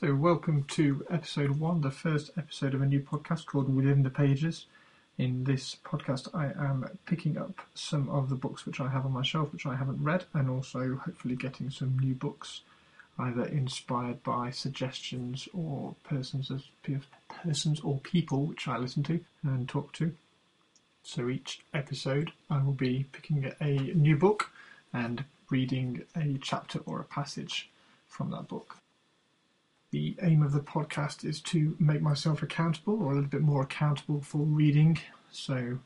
So, 0.00 0.12
welcome 0.12 0.64
to 0.70 1.06
episode 1.08 1.60
one, 1.60 1.80
the 1.80 1.90
first 1.92 2.32
episode 2.36 2.74
of 2.74 2.82
a 2.82 2.84
new 2.84 2.98
podcast 2.98 3.46
called 3.46 3.72
Within 3.72 4.02
the 4.02 4.10
Pages. 4.10 4.66
In 5.18 5.44
this 5.44 5.76
podcast, 5.84 6.34
I 6.34 6.46
am 6.46 6.84
picking 7.06 7.38
up 7.38 7.60
some 7.74 8.08
of 8.08 8.28
the 8.28 8.34
books 8.34 8.66
which 8.66 8.80
I 8.80 8.88
have 8.88 9.06
on 9.06 9.12
my 9.12 9.22
shelf, 9.22 9.52
which 9.52 9.66
I 9.66 9.76
haven't 9.76 10.02
read, 10.02 10.24
and 10.34 10.50
also 10.50 10.96
hopefully 10.96 11.36
getting 11.36 11.70
some 11.70 11.96
new 11.96 12.12
books, 12.12 12.62
either 13.20 13.44
inspired 13.44 14.20
by 14.24 14.50
suggestions 14.50 15.48
or 15.54 15.94
persons 16.02 16.50
persons 17.28 17.78
or 17.78 18.00
people 18.00 18.46
which 18.46 18.66
I 18.66 18.78
listen 18.78 19.04
to 19.04 19.20
and 19.44 19.68
talk 19.68 19.92
to. 19.92 20.12
So 21.04 21.28
each 21.28 21.60
episode, 21.72 22.32
I 22.50 22.60
will 22.64 22.72
be 22.72 23.06
picking 23.12 23.48
a 23.60 23.78
new 23.94 24.16
book 24.16 24.50
and 24.92 25.24
reading 25.50 26.02
a 26.16 26.36
chapter 26.42 26.80
or 26.80 26.98
a 26.98 27.04
passage 27.04 27.70
from 28.08 28.32
that 28.32 28.48
book 28.48 28.78
the 29.94 30.16
aim 30.22 30.42
of 30.42 30.50
the 30.50 30.58
podcast 30.58 31.24
is 31.24 31.40
to 31.40 31.76
make 31.78 32.02
myself 32.02 32.42
accountable 32.42 33.00
or 33.00 33.12
a 33.12 33.14
little 33.14 33.30
bit 33.30 33.42
more 33.42 33.62
accountable 33.62 34.20
for 34.20 34.38
reading. 34.38 34.98
So, 35.30 35.78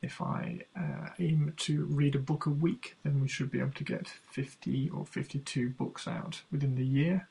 if 0.00 0.22
I 0.22 0.60
uh, 0.78 1.08
aim 1.18 1.54
to 1.56 1.84
read 1.86 2.14
a 2.14 2.20
book 2.20 2.46
a 2.46 2.50
week, 2.50 2.94
then 3.02 3.20
we 3.20 3.26
should 3.26 3.50
be 3.50 3.58
able 3.58 3.72
to 3.72 3.82
get 3.82 4.06
50 4.30 4.90
or 4.90 5.04
52 5.04 5.70
books 5.70 6.06
out 6.06 6.42
within 6.52 6.76
the 6.76 6.84
year. 6.84 7.28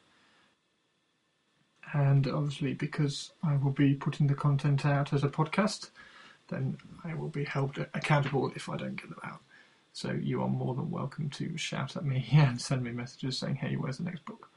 And 1.94 2.28
obviously, 2.28 2.74
because 2.74 3.32
I 3.42 3.56
will 3.56 3.72
be 3.72 3.94
putting 3.94 4.28
the 4.28 4.36
content 4.36 4.86
out 4.86 5.14
as 5.14 5.24
a 5.24 5.30
podcast, 5.30 5.92
then 6.50 6.78
I 7.06 7.14
will 7.14 7.30
be 7.30 7.46
held 7.46 7.78
accountable 7.94 8.52
if 8.54 8.68
I 8.68 8.76
don't 8.76 8.98
get 8.98 9.08
them 9.12 9.22
out. 9.24 9.40
So, 9.94 10.12
you 10.12 10.42
are 10.42 10.50
more 10.50 10.76
than 10.76 10.92
welcome 10.92 11.30
to 11.30 11.56
shout 11.56 11.96
at 11.96 12.04
me 12.04 12.28
and 12.34 12.60
send 12.60 12.84
me 12.84 12.92
messages 12.92 13.38
saying, 13.38 13.56
hey, 13.56 13.78
where's 13.78 14.00
the 14.00 14.04
next 14.04 14.26
book? 14.26 14.50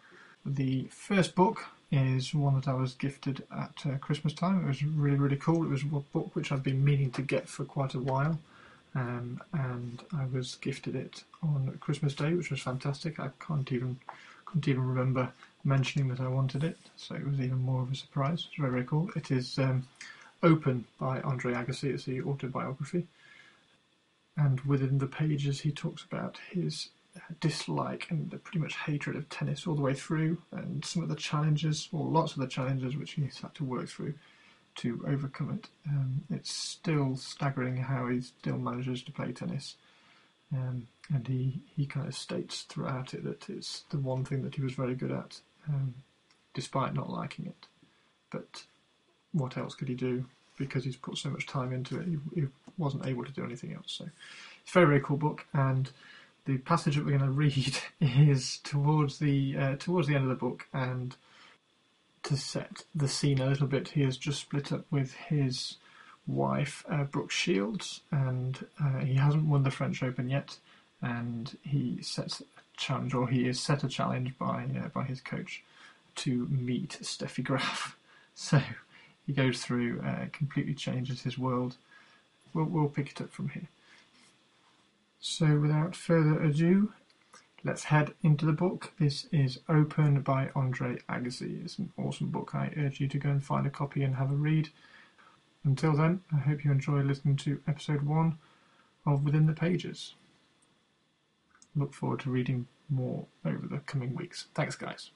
The 0.45 0.89
first 0.91 1.35
book 1.35 1.67
is 1.93 2.35
one 2.35 2.55
that 2.55 2.69
I 2.69 2.75
was 2.75 2.95
gifted 2.95 3.45
at 3.51 3.75
uh, 3.85 3.99
Christmas 3.99 4.33
time. 4.33 4.65
It 4.65 4.69
was 4.69 4.83
really, 4.83 5.17
really 5.17 5.37
cool. 5.37 5.65
It 5.65 5.69
was 5.69 5.83
a 5.83 5.87
book 5.87 6.35
which 6.35 6.53
I've 6.53 6.63
been 6.63 6.85
meaning 6.85 7.11
to 7.13 7.23
get 7.23 7.49
for 7.49 7.65
quite 7.65 7.95
a 7.95 8.01
while. 8.01 8.39
Um, 8.95 9.41
and 9.53 10.03
I 10.17 10.25
was 10.33 10.57
gifted 10.57 10.97
it 10.97 11.25
on 11.43 11.77
Christmas 11.81 12.15
Day, 12.15 12.35
which 12.35 12.51
was 12.51 12.61
fantastic. 12.61 13.21
I 13.21 13.31
can't 13.39 13.71
even 13.71 13.99
couldn't 14.45 14.67
even 14.67 14.85
remember 14.85 15.31
mentioning 15.63 16.09
that 16.09 16.21
I 16.21 16.27
wanted 16.27 16.65
it, 16.65 16.77
so 16.97 17.15
it 17.15 17.25
was 17.25 17.41
even 17.41 17.63
more 17.63 17.83
of 17.83 17.93
a 17.93 17.95
surprise. 17.95 18.47
It's 18.49 18.59
very 18.59 18.73
very 18.73 18.85
cool. 18.85 19.11
It 19.15 19.31
is 19.31 19.59
um, 19.59 19.87
Open 20.43 20.87
by 20.99 21.21
Andre 21.21 21.55
Agassi. 21.55 21.95
It's 21.95 22.05
the 22.05 22.23
autobiography, 22.23 23.07
and 24.37 24.61
within 24.63 24.99
the 24.99 25.07
pages 25.07 25.61
he 25.61 25.71
talks 25.71 26.03
about 26.03 26.39
his 26.51 26.89
dislike 27.41 28.07
and 28.11 28.31
pretty 28.45 28.59
much 28.59 28.75
hatred 28.77 29.17
of 29.17 29.29
tennis 29.29 29.67
all 29.67 29.75
the 29.75 29.83
way 29.83 29.95
through, 29.95 30.39
and 30.53 30.85
some 30.85 31.03
of 31.03 31.09
the 31.09 31.15
challenges, 31.17 31.89
or 31.93 32.07
lots 32.07 32.33
of 32.33 32.41
the 32.41 32.47
challenges, 32.47 32.97
which 32.97 33.13
he's 33.13 33.39
had 33.39 33.55
to 33.55 33.65
work 33.65 33.89
through 33.89 34.15
to 34.77 35.05
overcome 35.07 35.51
it. 35.51 35.69
Um, 35.89 36.23
it's 36.31 36.53
still 36.53 37.17
staggering 37.17 37.77
how 37.77 38.09
he 38.09 38.21
still 38.21 38.59
manages 38.59 39.03
to 39.03 39.13
play 39.13 39.33
tennis. 39.33 39.77
Um, 40.53 40.89
and 41.13 41.27
he, 41.27 41.61
he 41.77 41.87
kind 41.87 42.07
of 42.07 42.15
states 42.15 42.63
throughout 42.63 43.15
it 43.15 43.25
that 43.25 43.49
it's 43.49 43.85
the 43.91 43.99
one 43.99 44.25
thing 44.25 44.43
that 44.43 44.55
he 44.55 44.63
was 44.63 44.73
very 44.75 44.95
good 44.95 45.11
at, 45.11 45.41
um, 45.69 45.95
despite 46.55 46.95
not 46.95 47.11
liking 47.11 47.47
it. 47.47 47.67
But 48.31 48.65
what 49.33 49.57
else 49.57 49.75
could 49.75 49.89
he 49.89 49.95
do? 49.95 50.25
Because 50.57 50.85
he's 50.85 50.97
put 50.97 51.19
so 51.19 51.31
much 51.31 51.47
time 51.47 51.73
into 51.73 51.99
it, 52.01 52.07
he, 52.07 52.19
he 52.35 52.47
wasn't 52.79 53.07
able 53.07 53.25
to 53.25 53.33
do 53.33 53.45
anything 53.45 53.75
else. 53.75 53.93
So 53.93 54.09
it's 54.63 54.71
a 54.71 54.75
very, 54.75 54.87
very 54.87 55.01
cool 55.01 55.17
book. 55.17 55.47
And 55.53 55.91
the 56.47 56.59
passage 56.59 56.97
that 56.97 57.05
we're 57.05 57.19
going 57.19 57.31
to 57.31 57.37
read 57.37 57.77
is 58.01 58.59
towards 58.65 59.19
the 59.19 59.57
uh, 59.57 59.77
towards 59.77 60.09
the 60.09 60.15
end 60.15 60.25
of 60.25 60.31
the 60.31 60.37
book, 60.37 60.67
and 60.73 61.17
to 62.23 62.37
set 62.37 62.85
the 62.95 63.09
scene 63.09 63.41
a 63.41 63.47
little 63.47 63.67
bit, 63.67 63.89
he 63.89 64.03
has 64.03 64.17
just 64.17 64.41
split 64.41 64.73
up 64.73 64.85
with 64.91 65.15
his 65.15 65.77
wife, 66.27 66.85
uh, 66.91 67.05
Brooke 67.05 67.31
Shields, 67.31 68.01
and 68.11 68.67
uh, 68.83 68.99
he 68.99 69.15
hasn't 69.15 69.47
won 69.47 69.63
the 69.63 69.71
French 69.71 70.03
Open 70.03 70.29
yet, 70.29 70.59
and 71.01 71.57
he 71.63 71.99
sets 72.03 72.41
a 72.41 72.45
challenge, 72.77 73.15
or 73.15 73.29
he 73.29 73.49
is 73.49 73.61
set 73.61 73.85
a 73.85 73.89
challenge 73.89 74.37
by 74.39 74.67
uh, 74.83 74.89
by 74.89 75.05
his 75.05 75.21
coach 75.21 75.63
to 76.17 76.47
meet 76.51 76.99
Steffi 77.03 77.43
Graf. 77.43 77.97
So 78.33 78.59
he 79.27 79.35
goes 79.35 79.63
through, 79.63 80.01
uh, 80.01 80.27
completely 80.33 80.73
changes 80.73 81.21
his 81.23 81.37
world. 81.37 81.77
We'll, 82.55 82.65
we'll 82.65 82.89
pick 82.89 83.11
it 83.11 83.21
up 83.21 83.31
from 83.31 83.51
here. 83.51 83.69
So 85.23 85.59
without 85.59 85.95
further 85.95 86.43
ado, 86.43 86.95
let's 87.63 87.85
head 87.85 88.15
into 88.23 88.47
the 88.47 88.55
book. 88.55 88.93
This 88.99 89.27
is 89.31 89.61
Open 89.69 90.23
by 90.23 90.49
Andre 90.57 90.97
Agassi. 91.11 91.63
It's 91.63 91.79
an 91.79 91.93
awesome 91.99 92.31
book. 92.31 92.55
I 92.55 92.73
urge 92.79 93.01
you 93.01 93.09
to 93.09 93.19
go 93.19 93.29
and 93.29 93.45
find 93.45 93.67
a 93.67 93.71
copy 93.71 94.03
and 94.03 94.15
have 94.15 94.31
a 94.31 94.35
read. 94.35 94.71
Until 95.63 95.95
then, 95.95 96.23
I 96.33 96.39
hope 96.39 96.65
you 96.65 96.73
enjoy 96.73 97.03
listening 97.03 97.37
to 97.37 97.61
episode 97.69 98.01
one 98.01 98.39
of 99.05 99.23
Within 99.23 99.45
the 99.45 99.53
Pages. 99.53 100.15
Look 101.77 101.93
forward 101.93 102.21
to 102.21 102.31
reading 102.31 102.67
more 102.89 103.27
over 103.45 103.67
the 103.67 103.81
coming 103.81 104.15
weeks. 104.15 104.47
Thanks, 104.55 104.75
guys. 104.75 105.11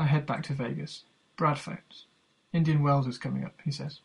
I 0.00 0.04
head 0.04 0.24
back 0.24 0.42
to 0.44 0.54
Vegas. 0.54 1.04
Brad 1.36 1.58
phones. 1.58 2.06
Indian 2.54 2.82
Wells 2.82 3.06
is 3.06 3.18
coming 3.18 3.44
up, 3.44 3.60
he 3.66 3.70
says. 3.70 4.00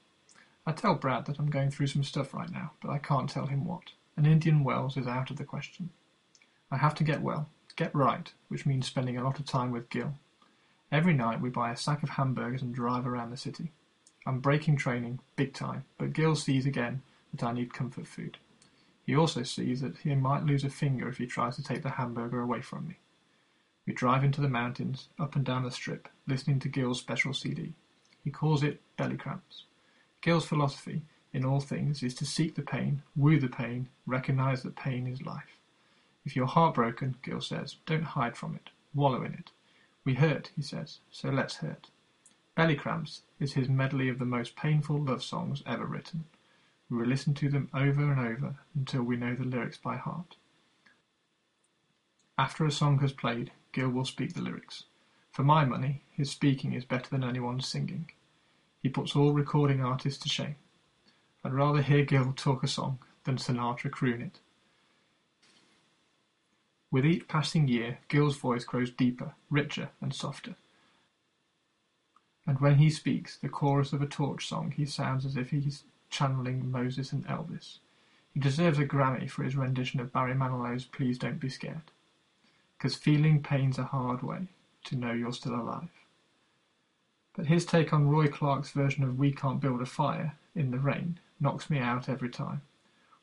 I 0.65 0.73
tell 0.73 0.95
Brad 0.95 1.25
that 1.25 1.39
I'm 1.39 1.49
going 1.49 1.71
through 1.71 1.87
some 1.87 2.03
stuff 2.03 2.33
right 2.33 2.51
now, 2.51 2.73
but 2.81 2.89
I 2.91 2.97
can't 2.97 3.29
tell 3.29 3.45
him 3.45 3.63
what. 3.63 3.93
And 4.17 4.27
Indian 4.27 4.65
Wells 4.65 4.97
is 4.97 5.07
out 5.07 5.31
of 5.31 5.37
the 5.37 5.45
question. 5.45 5.91
I 6.69 6.75
have 6.75 6.95
to 6.95 7.05
get 7.05 7.21
well, 7.21 7.47
get 7.77 7.95
right, 7.95 8.29
which 8.49 8.65
means 8.65 8.87
spending 8.87 9.17
a 9.17 9.23
lot 9.23 9.39
of 9.39 9.45
time 9.45 9.71
with 9.71 9.89
Gil. 9.89 10.15
Every 10.91 11.13
night 11.13 11.39
we 11.39 11.49
buy 11.49 11.71
a 11.71 11.77
sack 11.77 12.03
of 12.03 12.09
hamburgers 12.09 12.61
and 12.61 12.75
drive 12.75 13.07
around 13.07 13.31
the 13.31 13.37
city. 13.37 13.71
I'm 14.25 14.41
breaking 14.41 14.75
training, 14.75 15.19
big 15.37 15.53
time, 15.53 15.85
but 15.97 16.11
Gil 16.11 16.35
sees 16.35 16.65
again 16.65 17.03
that 17.33 17.45
I 17.45 17.53
need 17.53 17.73
comfort 17.73 18.05
food. 18.05 18.37
He 19.05 19.15
also 19.15 19.43
sees 19.43 19.79
that 19.79 19.99
he 19.99 20.13
might 20.13 20.43
lose 20.43 20.65
a 20.65 20.69
finger 20.69 21.07
if 21.07 21.19
he 21.19 21.25
tries 21.25 21.55
to 21.55 21.63
take 21.63 21.83
the 21.83 21.91
hamburger 21.91 22.41
away 22.41 22.59
from 22.59 22.85
me. 22.89 22.97
We 23.85 23.93
drive 23.93 24.23
into 24.23 24.41
the 24.41 24.49
mountains, 24.49 25.09
up 25.19 25.35
and 25.35 25.45
down 25.45 25.63
the 25.63 25.71
strip, 25.71 26.09
listening 26.27 26.59
to 26.59 26.69
Gil's 26.69 26.99
special 26.99 27.33
CD. 27.33 27.73
He 28.23 28.31
calls 28.31 28.63
it 28.63 28.81
Belly 28.97 29.17
Cramps. 29.17 29.65
Gil's 30.21 30.45
philosophy 30.45 31.03
in 31.33 31.45
all 31.45 31.59
things 31.59 32.01
is 32.01 32.15
to 32.15 32.25
seek 32.25 32.55
the 32.55 32.61
pain, 32.61 33.03
woo 33.15 33.39
the 33.39 33.47
pain, 33.47 33.89
recognize 34.07 34.63
that 34.63 34.75
pain 34.75 35.05
is 35.05 35.21
life. 35.21 35.59
If 36.25 36.35
you're 36.35 36.47
heartbroken, 36.47 37.17
Gil 37.21 37.41
says, 37.41 37.75
don't 37.85 38.03
hide 38.03 38.35
from 38.35 38.55
it, 38.55 38.71
wallow 38.93 39.23
in 39.23 39.33
it. 39.33 39.51
We 40.03 40.15
hurt, 40.15 40.49
he 40.55 40.63
says, 40.63 40.99
so 41.11 41.29
let's 41.29 41.57
hurt. 41.57 41.89
Belly 42.55 42.75
Cramps 42.75 43.21
is 43.39 43.53
his 43.53 43.69
medley 43.69 44.09
of 44.09 44.17
the 44.17 44.25
most 44.25 44.55
painful 44.55 45.03
love 45.03 45.21
songs 45.21 45.61
ever 45.67 45.85
written. 45.85 46.23
We 46.89 46.97
will 46.97 47.05
listen 47.05 47.33
to 47.35 47.49
them 47.49 47.69
over 47.73 48.11
and 48.11 48.19
over 48.19 48.55
until 48.73 49.03
we 49.03 49.17
know 49.17 49.35
the 49.35 49.43
lyrics 49.43 49.77
by 49.77 49.97
heart. 49.97 50.37
After 52.37 52.65
a 52.65 52.71
song 52.71 52.99
has 52.99 53.13
played, 53.13 53.51
Gil 53.75 53.89
will 53.89 54.05
speak 54.05 54.33
the 54.33 54.41
lyrics. 54.41 54.85
For 55.33 55.43
my 55.43 55.65
money, 55.65 56.01
his 56.09 56.31
speaking 56.31 56.71
is 56.71 56.85
better 56.85 57.09
than 57.09 57.25
anyone's 57.25 57.67
singing. 57.67 58.09
He 58.81 58.87
puts 58.87 59.17
all 59.17 59.33
recording 59.33 59.81
artists 59.81 60.23
to 60.23 60.29
shame. 60.29 60.55
I'd 61.43 61.53
rather 61.53 61.81
hear 61.81 62.05
Gil 62.05 62.31
talk 62.31 62.63
a 62.63 62.69
song 62.69 62.99
than 63.25 63.35
Sinatra 63.35 63.91
croon 63.91 64.21
it. 64.21 64.39
With 66.89 67.05
each 67.05 67.27
passing 67.27 67.67
year, 67.67 67.97
Gil's 68.07 68.37
voice 68.37 68.63
grows 68.63 68.91
deeper, 68.91 69.33
richer, 69.49 69.89
and 69.99 70.13
softer. 70.13 70.55
And 72.47 72.61
when 72.61 72.75
he 72.75 72.89
speaks, 72.89 73.35
the 73.35 73.49
chorus 73.49 73.91
of 73.91 74.01
a 74.01 74.07
torch 74.07 74.47
song, 74.47 74.71
he 74.71 74.85
sounds 74.85 75.25
as 75.25 75.35
if 75.35 75.49
he's 75.49 75.83
channeling 76.09 76.71
Moses 76.71 77.11
and 77.11 77.27
Elvis. 77.27 77.79
He 78.33 78.39
deserves 78.39 78.79
a 78.79 78.85
Grammy 78.85 79.29
for 79.29 79.43
his 79.43 79.57
rendition 79.57 79.99
of 79.99 80.13
Barry 80.13 80.33
Manilow's 80.33 80.85
Please 80.85 81.17
Don't 81.17 81.41
Be 81.41 81.49
Scared. 81.49 81.91
Because 82.85 82.97
feeling 82.97 83.41
pain's 83.41 83.79
a 83.79 83.83
hard 83.83 84.21
way 84.21 84.45
to 84.83 84.95
know 84.95 85.11
you're 85.11 85.33
still 85.33 85.55
alive. 85.55 85.89
But 87.35 87.47
his 87.47 87.65
take 87.65 87.91
on 87.91 88.09
Roy 88.09 88.27
Clark's 88.27 88.69
version 88.69 89.03
of 89.03 89.17
We 89.17 89.31
Can't 89.31 89.59
Build 89.59 89.81
a 89.81 89.87
Fire 89.87 90.35
in 90.53 90.69
the 90.69 90.77
Rain 90.77 91.17
knocks 91.39 91.67
me 91.67 91.79
out 91.79 92.07
every 92.07 92.29
time. 92.29 92.61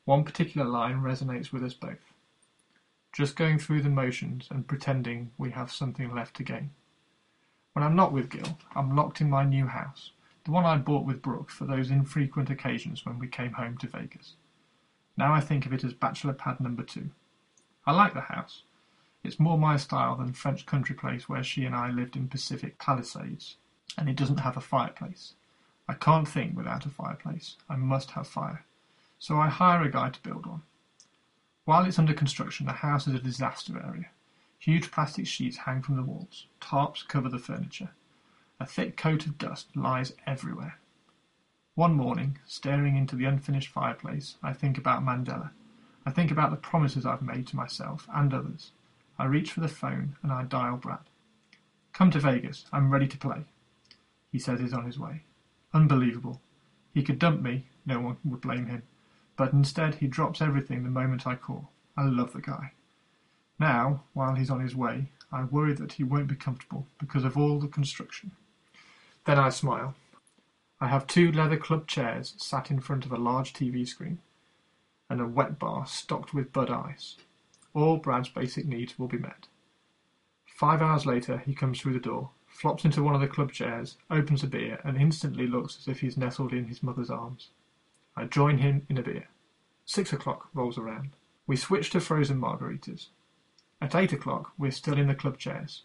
One 0.03 0.25
particular 0.25 0.67
line 0.67 0.97
resonates 0.97 1.53
with 1.53 1.63
us 1.63 1.73
both. 1.73 2.11
Just 3.13 3.37
going 3.37 3.57
through 3.57 3.83
the 3.83 3.89
motions 3.89 4.49
and 4.51 4.67
pretending 4.67 5.31
we 5.37 5.51
have 5.51 5.71
something 5.71 6.13
left 6.13 6.35
to 6.35 6.43
gain. 6.43 6.71
When 7.71 7.85
I'm 7.85 7.95
not 7.95 8.11
with 8.11 8.29
Gil, 8.29 8.57
I'm 8.75 8.97
locked 8.97 9.21
in 9.21 9.29
my 9.29 9.45
new 9.45 9.67
house, 9.67 10.11
the 10.43 10.51
one 10.51 10.65
I 10.65 10.75
bought 10.75 11.05
with 11.05 11.21
Brooke 11.21 11.49
for 11.49 11.63
those 11.63 11.89
infrequent 11.89 12.49
occasions 12.49 13.05
when 13.05 13.17
we 13.17 13.27
came 13.27 13.53
home 13.53 13.77
to 13.77 13.87
Vegas. 13.87 14.33
Now 15.15 15.33
I 15.33 15.39
think 15.39 15.65
of 15.65 15.71
it 15.71 15.85
as 15.85 15.93
bachelor 15.93 16.33
pad 16.33 16.59
number 16.59 16.83
two. 16.83 17.11
I 17.85 17.93
like 17.93 18.13
the 18.13 18.19
house. 18.19 18.63
It's 19.23 19.39
more 19.39 19.57
my 19.57 19.77
style 19.77 20.17
than 20.17 20.33
French 20.33 20.65
country 20.65 20.95
place 20.95 21.29
where 21.29 21.43
she 21.43 21.63
and 21.63 21.73
I 21.73 21.89
lived 21.89 22.17
in 22.17 22.27
Pacific 22.27 22.77
Palisades, 22.77 23.55
and 23.97 24.09
it 24.09 24.17
doesn't 24.17 24.41
have 24.41 24.57
a 24.57 24.61
fireplace. 24.61 25.33
I 25.87 25.93
can't 25.93 26.27
think 26.27 26.57
without 26.57 26.85
a 26.85 26.89
fireplace. 26.89 27.55
I 27.69 27.77
must 27.77 28.11
have 28.11 28.27
fire. 28.27 28.65
So 29.19 29.37
I 29.37 29.47
hire 29.47 29.81
a 29.81 29.89
guy 29.89 30.09
to 30.09 30.21
build 30.21 30.45
one. 30.45 30.63
While 31.65 31.85
it's 31.85 31.99
under 31.99 32.13
construction, 32.13 32.65
the 32.65 32.73
house 32.73 33.07
is 33.07 33.13
a 33.13 33.19
disaster 33.19 33.81
area. 33.81 34.09
Huge 34.59 34.91
plastic 34.91 35.27
sheets 35.27 35.57
hang 35.57 35.81
from 35.81 35.95
the 35.95 36.03
walls. 36.03 36.47
Tarps 36.59 37.07
cover 37.07 37.29
the 37.29 37.39
furniture. 37.39 37.91
A 38.59 38.65
thick 38.65 38.97
coat 38.97 39.25
of 39.25 39.37
dust 39.37 39.67
lies 39.75 40.13
everywhere. 40.27 40.79
One 41.75 41.93
morning, 41.93 42.39
staring 42.45 42.97
into 42.97 43.15
the 43.15 43.25
unfinished 43.25 43.69
fireplace, 43.69 44.35
I 44.43 44.51
think 44.53 44.77
about 44.77 45.03
Mandela. 45.03 45.51
I 46.05 46.11
think 46.11 46.31
about 46.31 46.51
the 46.51 46.57
promises 46.57 47.05
I've 47.05 47.21
made 47.21 47.47
to 47.47 47.55
myself 47.55 48.07
and 48.13 48.33
others. 48.33 48.71
I 49.17 49.25
reach 49.25 49.51
for 49.51 49.59
the 49.59 49.67
phone 49.67 50.15
and 50.23 50.31
I 50.31 50.43
dial 50.43 50.77
Brad. 50.77 50.99
Come 51.93 52.11
to 52.11 52.19
Vegas. 52.19 52.65
I'm 52.73 52.91
ready 52.91 53.07
to 53.07 53.17
play. 53.17 53.45
He 54.31 54.39
says 54.39 54.59
he's 54.59 54.73
on 54.73 54.85
his 54.85 54.97
way. 54.97 55.23
Unbelievable. 55.73 56.41
He 56.93 57.03
could 57.03 57.19
dump 57.19 57.41
me. 57.41 57.67
No 57.85 57.99
one 57.99 58.17
would 58.25 58.41
blame 58.41 58.67
him. 58.67 58.83
But 59.35 59.53
instead, 59.53 59.95
he 59.95 60.07
drops 60.07 60.41
everything 60.41 60.83
the 60.83 60.89
moment 60.89 61.27
I 61.27 61.35
call. 61.35 61.69
I 61.97 62.03
love 62.03 62.33
the 62.33 62.41
guy. 62.41 62.71
Now, 63.59 64.03
while 64.13 64.35
he's 64.35 64.49
on 64.49 64.59
his 64.59 64.75
way, 64.75 65.09
I 65.31 65.43
worry 65.43 65.73
that 65.73 65.93
he 65.93 66.03
won't 66.03 66.27
be 66.27 66.35
comfortable 66.35 66.87
because 66.99 67.23
of 67.23 67.37
all 67.37 67.59
the 67.59 67.67
construction. 67.67 68.31
Then 69.25 69.39
I 69.39 69.49
smile. 69.49 69.95
I 70.81 70.87
have 70.87 71.07
two 71.07 71.31
leather 71.31 71.57
club 71.57 71.87
chairs 71.87 72.33
sat 72.37 72.69
in 72.69 72.79
front 72.79 73.05
of 73.05 73.11
a 73.11 73.17
large 73.17 73.53
TV 73.53 73.87
screen 73.87 74.19
and 75.09 75.21
a 75.21 75.27
wet 75.27 75.59
bar 75.59 75.85
stocked 75.85 76.33
with 76.33 76.51
Bud 76.51 76.69
Ice. 76.69 77.15
All 77.73 77.97
Brad's 77.97 78.29
basic 78.29 78.65
needs 78.65 78.97
will 78.97 79.07
be 79.07 79.17
met. 79.17 79.47
Five 80.45 80.81
hours 80.81 81.05
later, 81.05 81.39
he 81.39 81.55
comes 81.55 81.81
through 81.81 81.93
the 81.93 81.99
door, 81.99 82.29
flops 82.47 82.85
into 82.85 83.01
one 83.01 83.15
of 83.15 83.21
the 83.21 83.27
club 83.27 83.51
chairs, 83.51 83.97
opens 84.11 84.43
a 84.43 84.47
beer, 84.47 84.79
and 84.83 84.97
instantly 84.97 85.47
looks 85.47 85.77
as 85.79 85.87
if 85.87 86.01
he's 86.01 86.17
nestled 86.17 86.53
in 86.53 86.67
his 86.67 86.83
mother's 86.83 87.09
arms. 87.09 87.49
I 88.15 88.25
join 88.25 88.59
him 88.59 88.85
in 88.89 88.97
a 88.97 89.01
beer. 89.01 89.27
Six 89.85 90.13
o'clock 90.13 90.49
rolls 90.53 90.77
around. 90.77 91.15
We 91.47 91.55
switch 91.55 91.89
to 91.89 91.99
frozen 91.99 92.39
margaritas. 92.39 93.07
At 93.81 93.95
eight 93.95 94.13
o'clock, 94.13 94.53
we're 94.57 94.71
still 94.71 94.97
in 94.97 95.07
the 95.07 95.15
club 95.15 95.37
chairs, 95.37 95.83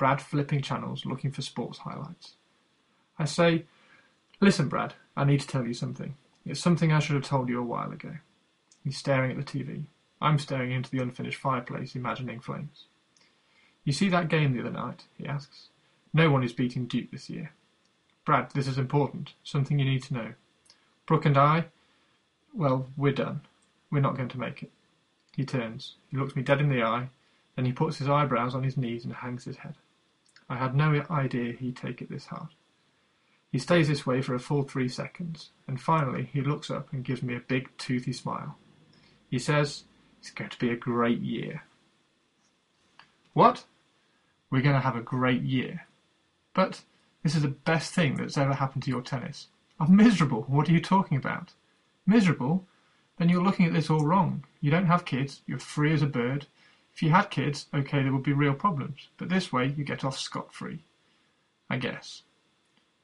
Brad 0.00 0.22
flipping 0.22 0.62
channels 0.62 1.04
looking 1.04 1.30
for 1.30 1.42
sports 1.42 1.80
highlights. 1.80 2.36
I 3.18 3.26
say, 3.26 3.66
Listen, 4.40 4.66
Brad, 4.66 4.94
I 5.14 5.24
need 5.24 5.40
to 5.40 5.46
tell 5.46 5.66
you 5.66 5.74
something. 5.74 6.16
It's 6.46 6.58
something 6.58 6.90
I 6.90 7.00
should 7.00 7.16
have 7.16 7.24
told 7.24 7.50
you 7.50 7.60
a 7.60 7.62
while 7.62 7.92
ago. 7.92 8.16
He's 8.82 8.96
staring 8.96 9.30
at 9.30 9.36
the 9.36 9.42
TV. 9.42 9.84
I'm 10.20 10.38
staring 10.38 10.72
into 10.72 10.90
the 10.90 11.02
unfinished 11.02 11.40
fireplace, 11.40 11.94
imagining 11.94 12.40
flames. 12.40 12.84
You 13.84 13.92
see 13.92 14.08
that 14.10 14.28
game 14.28 14.52
the 14.52 14.60
other 14.60 14.70
night? 14.70 15.04
he 15.16 15.26
asks. 15.26 15.68
No 16.12 16.30
one 16.30 16.42
is 16.42 16.52
beating 16.52 16.86
Duke 16.86 17.10
this 17.10 17.30
year. 17.30 17.52
Brad, 18.24 18.50
this 18.52 18.66
is 18.66 18.78
important. 18.78 19.34
Something 19.42 19.78
you 19.78 19.84
need 19.84 20.02
to 20.04 20.14
know. 20.14 20.32
Brooke 21.06 21.26
and 21.26 21.38
I, 21.38 21.66
well, 22.54 22.86
we're 22.96 23.12
done. 23.12 23.42
We're 23.90 24.00
not 24.00 24.16
going 24.16 24.28
to 24.28 24.38
make 24.38 24.62
it. 24.62 24.70
He 25.34 25.44
turns. 25.44 25.94
He 26.10 26.16
looks 26.16 26.36
me 26.36 26.42
dead 26.42 26.60
in 26.60 26.68
the 26.68 26.82
eye 26.82 27.08
then 27.60 27.66
he 27.66 27.72
puts 27.72 27.98
his 27.98 28.08
eyebrows 28.08 28.54
on 28.54 28.62
his 28.62 28.78
knees 28.78 29.04
and 29.04 29.12
hangs 29.12 29.44
his 29.44 29.58
head. 29.58 29.74
I 30.48 30.56
had 30.56 30.74
no 30.74 31.04
idea 31.10 31.52
he'd 31.52 31.76
take 31.76 32.00
it 32.00 32.08
this 32.08 32.24
hard. 32.24 32.48
He 33.52 33.58
stays 33.58 33.88
this 33.88 34.06
way 34.06 34.22
for 34.22 34.34
a 34.34 34.40
full 34.40 34.62
three 34.62 34.88
seconds, 34.88 35.50
and 35.68 35.78
finally 35.78 36.30
he 36.32 36.40
looks 36.40 36.70
up 36.70 36.90
and 36.90 37.04
gives 37.04 37.22
me 37.22 37.36
a 37.36 37.40
big 37.40 37.68
toothy 37.76 38.14
smile. 38.14 38.56
He 39.28 39.38
says, 39.38 39.84
It's 40.20 40.30
going 40.30 40.50
to 40.50 40.58
be 40.58 40.70
a 40.70 40.76
great 40.76 41.20
year. 41.20 41.64
What? 43.32 43.64
We're 44.50 44.62
going 44.62 44.76
to 44.76 44.80
have 44.80 44.96
a 44.96 45.00
great 45.00 45.42
year. 45.42 45.86
But 46.54 46.82
this 47.22 47.34
is 47.34 47.42
the 47.42 47.48
best 47.48 47.92
thing 47.92 48.14
that's 48.14 48.38
ever 48.38 48.54
happened 48.54 48.84
to 48.84 48.90
your 48.90 49.02
tennis. 49.02 49.48
I'm 49.80 49.96
miserable. 49.96 50.42
What 50.42 50.68
are 50.68 50.72
you 50.72 50.80
talking 50.80 51.16
about? 51.16 51.52
Miserable? 52.06 52.66
Then 53.18 53.28
you're 53.28 53.42
looking 53.42 53.66
at 53.66 53.72
this 53.72 53.90
all 53.90 54.04
wrong. 54.04 54.44
You 54.60 54.70
don't 54.70 54.86
have 54.86 55.04
kids, 55.04 55.42
you're 55.46 55.58
free 55.58 55.92
as 55.92 56.02
a 56.02 56.06
bird, 56.06 56.46
if 56.94 57.02
you 57.02 57.10
had 57.10 57.30
kids, 57.30 57.66
okay, 57.72 58.02
there 58.02 58.12
would 58.12 58.22
be 58.22 58.32
real 58.32 58.54
problems, 58.54 59.08
but 59.16 59.28
this 59.28 59.52
way 59.52 59.68
you 59.68 59.84
get 59.84 60.04
off 60.04 60.18
scot-free. 60.18 60.84
I 61.68 61.76
guess. 61.76 62.22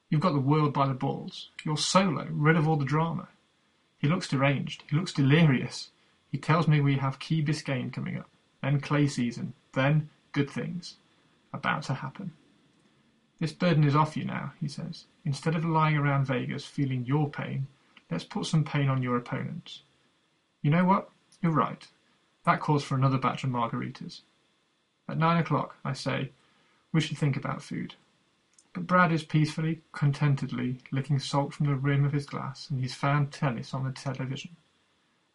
You've 0.09 0.21
got 0.21 0.33
the 0.33 0.39
world 0.39 0.73
by 0.73 0.87
the 0.87 0.93
balls. 0.93 1.49
You're 1.63 1.77
solo, 1.77 2.27
rid 2.29 2.57
of 2.57 2.67
all 2.67 2.75
the 2.75 2.85
drama. 2.85 3.29
He 3.97 4.07
looks 4.07 4.27
deranged. 4.27 4.83
He 4.89 4.95
looks 4.95 5.13
delirious. 5.13 5.89
He 6.31 6.37
tells 6.37 6.67
me 6.67 6.81
we 6.81 6.97
have 6.97 7.19
Key 7.19 7.43
Biscayne 7.43 7.91
coming 7.91 8.17
up, 8.17 8.29
then 8.61 8.81
clay 8.81 9.07
season, 9.07 9.53
then 9.73 10.09
good 10.31 10.49
things. 10.49 10.95
About 11.53 11.83
to 11.83 11.93
happen. 11.93 12.33
This 13.39 13.53
burden 13.53 13.83
is 13.83 13.95
off 13.95 14.17
you 14.17 14.25
now, 14.25 14.53
he 14.59 14.67
says. 14.67 15.05
Instead 15.23 15.55
of 15.55 15.63
lying 15.63 15.95
around 15.95 16.25
Vegas 16.25 16.65
feeling 16.65 17.05
your 17.05 17.29
pain, 17.29 17.67
let's 18.09 18.23
put 18.23 18.45
some 18.45 18.63
pain 18.63 18.89
on 18.89 19.01
your 19.01 19.15
opponents. 19.15 19.83
You 20.61 20.71
know 20.71 20.83
what? 20.83 21.09
You're 21.41 21.51
right. 21.51 21.87
That 22.45 22.59
calls 22.59 22.83
for 22.83 22.95
another 22.95 23.17
batch 23.17 23.43
of 23.43 23.49
margaritas. 23.49 24.21
At 25.07 25.17
nine 25.17 25.37
o'clock, 25.37 25.77
I 25.85 25.93
say, 25.93 26.31
we 26.91 27.01
should 27.01 27.17
think 27.17 27.37
about 27.37 27.61
food. 27.61 27.95
But 28.73 28.87
Brad 28.87 29.11
is 29.11 29.23
peacefully, 29.23 29.81
contentedly 29.91 30.79
licking 30.91 31.19
salt 31.19 31.53
from 31.53 31.67
the 31.67 31.75
rim 31.75 32.05
of 32.05 32.13
his 32.13 32.25
glass, 32.25 32.69
and 32.69 32.79
he's 32.79 32.93
found 32.93 33.31
tennis 33.31 33.73
on 33.73 33.83
the 33.83 33.91
television. 33.91 34.55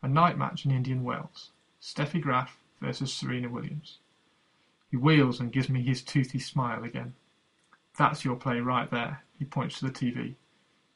A 0.03 0.09
night 0.09 0.37
match 0.37 0.65
in 0.65 0.73
Indian 0.73 1.05
Wells. 1.05 1.51
Steffi 1.81 2.21
Graf 2.21 2.59
versus 2.81 3.13
Serena 3.13 3.49
Williams. 3.49 3.99
He 4.91 4.97
wheels 4.97 5.39
and 5.39 5.53
gives 5.53 5.69
me 5.69 5.81
his 5.81 6.03
toothy 6.03 6.41
smile 6.41 6.83
again. 6.83 7.15
That's 7.97 8.25
your 8.25 8.37
play 8.37 8.61
right 8.61 8.91
there. 8.91 9.23
He 9.39 9.45
points 9.45 9.79
to 9.79 9.87
the 9.87 9.93
TV. 9.93 10.35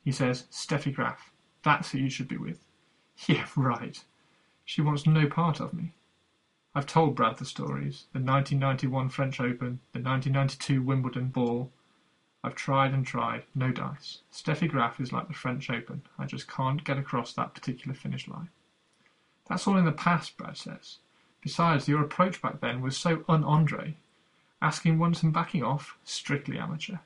He 0.04 0.10
says, 0.10 0.48
Steffi 0.50 0.92
Graf. 0.92 1.30
That's 1.62 1.92
who 1.92 1.98
you 1.98 2.10
should 2.10 2.28
be 2.28 2.36
with. 2.36 2.60
Yeah, 3.28 3.46
right. 3.56 4.04
She 4.64 4.82
wants 4.82 5.06
no 5.06 5.26
part 5.28 5.60
of 5.60 5.72
me. 5.72 5.94
I've 6.74 6.86
told 6.86 7.14
Brad 7.14 7.38
the 7.38 7.46
stories, 7.46 8.06
the 8.12 8.18
1991 8.18 9.08
French 9.08 9.40
Open, 9.40 9.80
the 9.92 10.00
1992 10.00 10.82
Wimbledon 10.82 11.28
ball. 11.28 11.72
I've 12.44 12.54
tried 12.54 12.92
and 12.92 13.06
tried, 13.06 13.44
no 13.54 13.70
dice. 13.70 14.20
Steffi 14.30 14.68
Graf 14.68 15.00
is 15.00 15.12
like 15.12 15.28
the 15.28 15.34
French 15.34 15.70
Open. 15.70 16.02
I 16.18 16.26
just 16.26 16.48
can't 16.48 16.84
get 16.84 16.98
across 16.98 17.32
that 17.32 17.54
particular 17.54 17.94
finish 17.94 18.28
line. 18.28 18.50
That's 19.48 19.66
all 19.66 19.76
in 19.76 19.84
the 19.84 19.92
past, 19.92 20.36
Brad 20.36 20.56
says. 20.56 20.98
Besides, 21.40 21.88
your 21.88 22.02
approach 22.02 22.42
back 22.42 22.60
then 22.60 22.80
was 22.80 22.96
so 22.96 23.24
un-Andre. 23.28 23.96
Asking 24.60 24.98
once 24.98 25.22
and 25.22 25.32
backing 25.32 25.62
off, 25.62 25.96
strictly 26.04 26.58
amateur. 26.58 26.96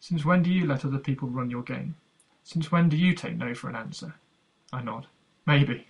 Since 0.00 0.24
when 0.24 0.42
do 0.42 0.50
you 0.50 0.66
let 0.66 0.84
other 0.84 0.98
people 0.98 1.28
run 1.28 1.50
your 1.50 1.62
game? 1.62 1.96
Since 2.42 2.72
when 2.72 2.88
do 2.88 2.96
you 2.96 3.14
take 3.14 3.36
no 3.36 3.54
for 3.54 3.68
an 3.68 3.76
answer? 3.76 4.14
I 4.72 4.82
nod. 4.82 5.06
Maybe. 5.46 5.86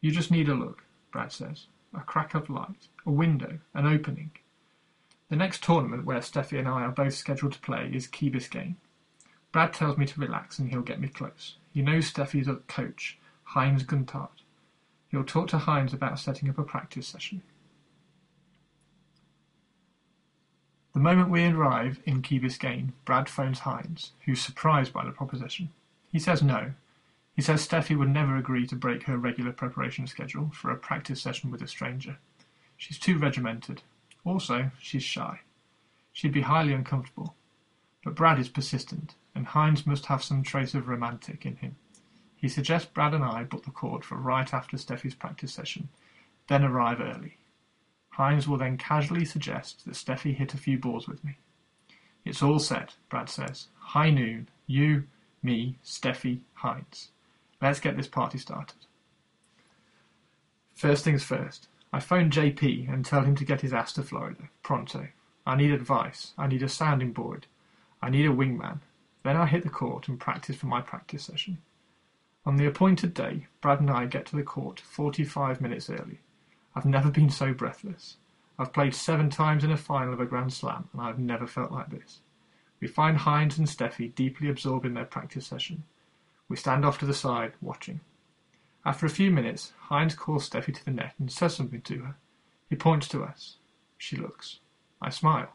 You 0.00 0.10
just 0.10 0.30
need 0.30 0.48
a 0.48 0.54
look, 0.54 0.84
Brad 1.12 1.32
says 1.32 1.66
a 1.94 2.00
crack 2.00 2.34
of 2.34 2.48
light, 2.48 2.88
a 3.04 3.10
window, 3.10 3.58
an 3.74 3.86
opening. 3.86 4.30
The 5.28 5.36
next 5.36 5.62
tournament 5.62 6.04
where 6.04 6.20
Steffi 6.20 6.58
and 6.58 6.68
I 6.68 6.82
are 6.82 6.90
both 6.90 7.14
scheduled 7.14 7.52
to 7.52 7.60
play 7.60 7.90
is 7.92 8.06
Key 8.06 8.30
Biscayne. 8.30 8.76
Brad 9.52 9.72
tells 9.72 9.98
me 9.98 10.06
to 10.06 10.20
relax 10.20 10.58
and 10.58 10.70
he'll 10.70 10.82
get 10.82 11.00
me 11.00 11.08
close. 11.08 11.56
He 11.72 11.82
knows 11.82 12.10
Steffi's 12.10 12.48
coach, 12.68 13.18
Heinz 13.44 13.82
Günthardt. 13.82 14.39
He'll 15.10 15.24
talk 15.24 15.48
to 15.48 15.58
Heinz 15.58 15.92
about 15.92 16.18
setting 16.18 16.48
up 16.48 16.58
a 16.58 16.62
practice 16.62 17.08
session. 17.08 17.42
The 20.92 21.00
moment 21.00 21.30
we 21.30 21.44
arrive 21.44 22.00
in 22.04 22.22
Key 22.22 22.40
Biscayne, 22.40 22.92
Brad 23.04 23.28
phones 23.28 23.60
Heinz, 23.60 24.12
who's 24.24 24.40
surprised 24.40 24.92
by 24.92 25.04
the 25.04 25.12
proposition. 25.12 25.70
He 26.10 26.18
says 26.18 26.42
no, 26.42 26.72
he 27.34 27.42
says 27.42 27.66
Steffi 27.66 27.96
would 27.96 28.10
never 28.10 28.36
agree 28.36 28.66
to 28.66 28.76
break 28.76 29.04
her 29.04 29.16
regular 29.16 29.52
preparation 29.52 30.06
schedule 30.06 30.50
for 30.52 30.70
a 30.70 30.76
practice 30.76 31.22
session 31.22 31.50
with 31.50 31.62
a 31.62 31.68
stranger. 31.68 32.18
She's 32.76 32.98
too 32.98 33.18
regimented. 33.18 33.82
Also, 34.24 34.70
she's 34.80 35.02
shy. 35.02 35.40
She'd 36.12 36.32
be 36.32 36.42
highly 36.42 36.72
uncomfortable. 36.72 37.34
But 38.04 38.14
Brad 38.14 38.38
is 38.38 38.48
persistent, 38.48 39.14
and 39.34 39.46
Heinz 39.46 39.86
must 39.86 40.06
have 40.06 40.22
some 40.22 40.42
trace 40.42 40.74
of 40.74 40.88
romantic 40.88 41.46
in 41.46 41.56
him. 41.56 41.76
He 42.40 42.48
suggests 42.48 42.88
Brad 42.88 43.12
and 43.12 43.22
I 43.22 43.44
book 43.44 43.64
the 43.64 43.70
court 43.70 44.02
for 44.02 44.16
right 44.16 44.52
after 44.54 44.78
Steffi's 44.78 45.14
practice 45.14 45.52
session, 45.52 45.88
then 46.48 46.64
arrive 46.64 47.00
early. 47.00 47.36
Heinz 48.10 48.48
will 48.48 48.56
then 48.56 48.78
casually 48.78 49.24
suggest 49.24 49.84
that 49.84 49.94
Steffi 49.94 50.34
hit 50.34 50.54
a 50.54 50.58
few 50.58 50.78
balls 50.78 51.06
with 51.06 51.22
me. 51.22 51.36
It's 52.24 52.42
all 52.42 52.58
set, 52.58 52.94
Brad 53.08 53.28
says. 53.28 53.68
High 53.78 54.10
noon. 54.10 54.48
You, 54.66 55.04
me, 55.42 55.76
Steffi, 55.84 56.40
Heinz. 56.54 57.10
Let's 57.60 57.80
get 57.80 57.96
this 57.96 58.08
party 58.08 58.38
started. 58.38 58.86
First 60.74 61.04
things 61.04 61.22
first, 61.22 61.68
I 61.92 62.00
phone 62.00 62.30
JP 62.30 62.90
and 62.92 63.04
tell 63.04 63.22
him 63.22 63.36
to 63.36 63.44
get 63.44 63.60
his 63.60 63.74
ass 63.74 63.92
to 63.94 64.02
Florida, 64.02 64.48
pronto. 64.62 65.08
I 65.46 65.56
need 65.56 65.72
advice. 65.72 66.32
I 66.38 66.46
need 66.46 66.62
a 66.62 66.68
sounding 66.68 67.12
board. 67.12 67.46
I 68.00 68.08
need 68.08 68.26
a 68.26 68.32
wingman. 68.32 68.80
Then 69.24 69.36
I 69.36 69.46
hit 69.46 69.62
the 69.62 69.68
court 69.68 70.08
and 70.08 70.18
practice 70.18 70.56
for 70.56 70.66
my 70.66 70.80
practice 70.80 71.24
session. 71.24 71.58
On 72.46 72.56
the 72.56 72.66
appointed 72.66 73.12
day, 73.12 73.46
Brad 73.60 73.80
and 73.80 73.90
I 73.90 74.06
get 74.06 74.24
to 74.26 74.36
the 74.36 74.42
court 74.42 74.80
45 74.80 75.60
minutes 75.60 75.90
early. 75.90 76.20
I've 76.74 76.86
never 76.86 77.10
been 77.10 77.28
so 77.28 77.52
breathless. 77.52 78.16
I've 78.58 78.72
played 78.72 78.94
seven 78.94 79.28
times 79.28 79.62
in 79.62 79.70
a 79.70 79.76
final 79.76 80.14
of 80.14 80.20
a 80.20 80.26
Grand 80.26 80.52
Slam, 80.52 80.88
and 80.92 81.02
I've 81.02 81.18
never 81.18 81.46
felt 81.46 81.70
like 81.70 81.90
this. 81.90 82.20
We 82.80 82.88
find 82.88 83.18
Heinz 83.18 83.58
and 83.58 83.66
Steffi 83.66 84.14
deeply 84.14 84.48
absorbed 84.48 84.86
in 84.86 84.94
their 84.94 85.04
practice 85.04 85.46
session. 85.46 85.84
We 86.48 86.56
stand 86.56 86.84
off 86.84 86.98
to 86.98 87.06
the 87.06 87.14
side, 87.14 87.52
watching. 87.60 88.00
After 88.86 89.04
a 89.04 89.10
few 89.10 89.30
minutes, 89.30 89.72
Heinz 89.78 90.14
calls 90.14 90.48
Steffi 90.48 90.74
to 90.74 90.84
the 90.84 90.90
net 90.90 91.14
and 91.18 91.30
says 91.30 91.54
something 91.54 91.82
to 91.82 91.98
her. 91.98 92.16
He 92.70 92.76
points 92.76 93.06
to 93.08 93.22
us. 93.22 93.56
She 93.98 94.16
looks. 94.16 94.60
I 95.02 95.10
smile. 95.10 95.54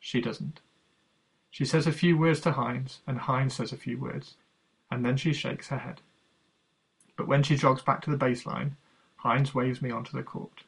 She 0.00 0.20
doesn't. 0.20 0.60
She 1.50 1.64
says 1.64 1.86
a 1.86 1.92
few 1.92 2.16
words 2.18 2.40
to 2.40 2.52
Heinz, 2.52 3.00
and 3.06 3.18
Heinz 3.18 3.54
says 3.54 3.72
a 3.72 3.76
few 3.76 3.98
words, 3.98 4.36
and 4.90 5.04
then 5.04 5.16
she 5.16 5.32
shakes 5.32 5.68
her 5.68 5.78
head. 5.78 6.00
But 7.16 7.28
when 7.28 7.42
she 7.42 7.56
jogs 7.56 7.82
back 7.82 8.02
to 8.02 8.10
the 8.10 8.16
baseline, 8.16 8.72
Heinz 9.16 9.54
waves 9.54 9.82
me 9.82 9.90
onto 9.90 10.16
the 10.16 10.22
court. 10.22 10.64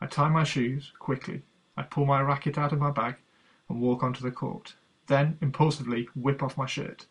I 0.00 0.06
tie 0.06 0.28
my 0.28 0.44
shoes, 0.44 0.92
quickly. 0.98 1.42
I 1.76 1.82
pull 1.82 2.06
my 2.06 2.20
racket 2.20 2.56
out 2.56 2.72
of 2.72 2.78
my 2.78 2.90
bag 2.90 3.16
and 3.68 3.80
walk 3.80 4.02
onto 4.02 4.22
the 4.22 4.30
court. 4.30 4.74
Then, 5.06 5.38
impulsively, 5.40 6.08
whip 6.14 6.42
off 6.42 6.56
my 6.56 6.66
shirt. 6.66 7.06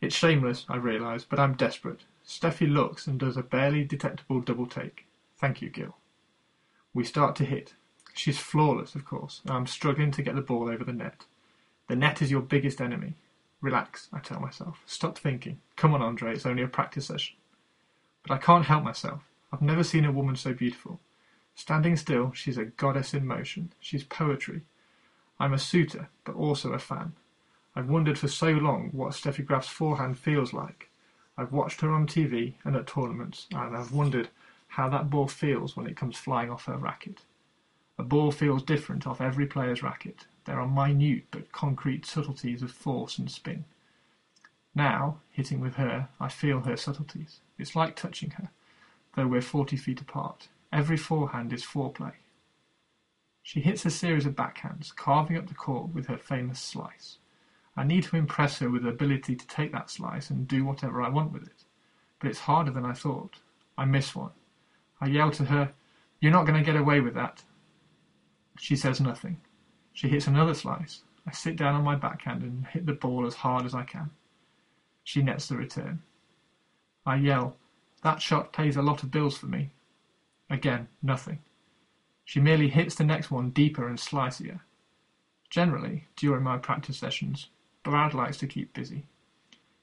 It's 0.00 0.14
shameless, 0.14 0.64
I 0.68 0.76
realise, 0.76 1.24
but 1.24 1.38
I'm 1.38 1.54
desperate. 1.54 2.02
Steffi 2.26 2.72
looks 2.72 3.06
and 3.06 3.18
does 3.18 3.36
a 3.36 3.42
barely 3.42 3.84
detectable 3.84 4.40
double 4.40 4.66
take. 4.66 5.06
Thank 5.38 5.60
you, 5.60 5.70
Gil. 5.70 5.96
We 6.94 7.04
start 7.04 7.34
to 7.36 7.44
hit. 7.44 7.74
She's 8.14 8.38
flawless, 8.38 8.94
of 8.94 9.04
course, 9.04 9.40
and 9.44 9.52
I'm 9.52 9.66
struggling 9.66 10.10
to 10.12 10.22
get 10.22 10.34
the 10.34 10.40
ball 10.40 10.68
over 10.68 10.84
the 10.84 10.92
net. 10.92 11.24
The 11.88 11.96
net 11.96 12.20
is 12.20 12.30
your 12.30 12.40
biggest 12.42 12.80
enemy. 12.80 13.14
Relax, 13.60 14.08
I 14.12 14.20
tell 14.20 14.40
myself. 14.40 14.82
Stop 14.86 15.18
thinking. 15.18 15.60
Come 15.76 15.92
on, 15.92 16.02
Andre, 16.02 16.34
it's 16.34 16.46
only 16.46 16.62
a 16.62 16.68
practice 16.68 17.06
session. 17.06 17.36
But 18.22 18.34
I 18.34 18.38
can't 18.38 18.66
help 18.66 18.84
myself. 18.84 19.22
I've 19.52 19.62
never 19.62 19.82
seen 19.82 20.04
a 20.04 20.12
woman 20.12 20.36
so 20.36 20.52
beautiful. 20.52 21.00
Standing 21.54 21.96
still, 21.96 22.30
she's 22.32 22.58
a 22.58 22.66
goddess 22.66 23.14
in 23.14 23.26
motion. 23.26 23.72
She's 23.80 24.04
poetry. 24.04 24.62
I'm 25.40 25.52
a 25.52 25.58
suitor, 25.58 26.08
but 26.24 26.36
also 26.36 26.72
a 26.72 26.78
fan. 26.78 27.14
I've 27.74 27.88
wondered 27.88 28.18
for 28.18 28.28
so 28.28 28.50
long 28.50 28.90
what 28.92 29.12
Steffi 29.12 29.44
Graf's 29.44 29.68
forehand 29.68 30.18
feels 30.18 30.52
like. 30.52 30.90
I've 31.36 31.52
watched 31.52 31.80
her 31.80 31.90
on 31.90 32.06
TV 32.06 32.54
and 32.64 32.76
at 32.76 32.86
tournaments, 32.86 33.46
and 33.52 33.76
I've 33.76 33.92
wondered 33.92 34.28
how 34.68 34.88
that 34.90 35.10
ball 35.10 35.28
feels 35.28 35.76
when 35.76 35.86
it 35.86 35.96
comes 35.96 36.16
flying 36.16 36.50
off 36.50 36.66
her 36.66 36.76
racket. 36.76 37.22
A 37.98 38.02
ball 38.04 38.30
feels 38.30 38.62
different 38.62 39.06
off 39.06 39.20
every 39.20 39.46
player's 39.46 39.82
racket. 39.82 40.26
There 40.48 40.58
are 40.58 40.66
minute 40.66 41.26
but 41.30 41.52
concrete 41.52 42.06
subtleties 42.06 42.62
of 42.62 42.70
force 42.70 43.18
and 43.18 43.30
spin. 43.30 43.66
Now, 44.74 45.20
hitting 45.30 45.60
with 45.60 45.74
her, 45.74 46.08
I 46.18 46.28
feel 46.28 46.60
her 46.60 46.74
subtleties. 46.74 47.40
It's 47.58 47.76
like 47.76 47.94
touching 47.94 48.30
her, 48.30 48.48
though 49.14 49.26
we're 49.26 49.42
forty 49.42 49.76
feet 49.76 50.00
apart. 50.00 50.48
Every 50.72 50.96
forehand 50.96 51.52
is 51.52 51.66
foreplay. 51.66 52.14
She 53.42 53.60
hits 53.60 53.84
a 53.84 53.90
series 53.90 54.24
of 54.24 54.36
backhands, 54.36 54.90
carving 54.96 55.36
up 55.36 55.48
the 55.48 55.54
court 55.54 55.92
with 55.92 56.06
her 56.06 56.16
famous 56.16 56.60
slice. 56.60 57.18
I 57.76 57.84
need 57.84 58.04
to 58.04 58.16
impress 58.16 58.58
her 58.60 58.70
with 58.70 58.84
the 58.84 58.88
ability 58.88 59.36
to 59.36 59.46
take 59.48 59.72
that 59.72 59.90
slice 59.90 60.30
and 60.30 60.48
do 60.48 60.64
whatever 60.64 61.02
I 61.02 61.10
want 61.10 61.30
with 61.30 61.42
it. 61.42 61.64
But 62.20 62.30
it's 62.30 62.40
harder 62.40 62.70
than 62.70 62.86
I 62.86 62.94
thought. 62.94 63.36
I 63.76 63.84
miss 63.84 64.16
one. 64.16 64.32
I 64.98 65.08
yell 65.08 65.30
to 65.32 65.44
her, 65.44 65.74
You're 66.20 66.32
not 66.32 66.46
going 66.46 66.58
to 66.58 66.64
get 66.64 66.80
away 66.80 67.00
with 67.00 67.12
that. 67.16 67.42
She 68.58 68.76
says 68.76 68.98
nothing. 68.98 69.42
She 69.98 70.08
hits 70.08 70.28
another 70.28 70.54
slice. 70.54 71.02
I 71.26 71.32
sit 71.32 71.56
down 71.56 71.74
on 71.74 71.82
my 71.82 71.96
backhand 71.96 72.44
and 72.44 72.64
hit 72.68 72.86
the 72.86 72.92
ball 72.92 73.26
as 73.26 73.34
hard 73.34 73.66
as 73.66 73.74
I 73.74 73.82
can. 73.82 74.10
She 75.02 75.22
nets 75.22 75.48
the 75.48 75.56
return. 75.56 76.02
I 77.04 77.16
yell, 77.16 77.56
That 78.04 78.22
shot 78.22 78.52
pays 78.52 78.76
a 78.76 78.82
lot 78.82 79.02
of 79.02 79.10
bills 79.10 79.36
for 79.36 79.46
me. 79.46 79.70
Again, 80.48 80.86
nothing. 81.02 81.40
She 82.24 82.38
merely 82.38 82.68
hits 82.68 82.94
the 82.94 83.02
next 83.02 83.32
one 83.32 83.50
deeper 83.50 83.88
and 83.88 83.98
slicier. 83.98 84.60
Generally, 85.50 86.06
during 86.14 86.44
my 86.44 86.58
practice 86.58 86.98
sessions, 86.98 87.48
Brad 87.82 88.14
likes 88.14 88.36
to 88.36 88.46
keep 88.46 88.72
busy. 88.72 89.04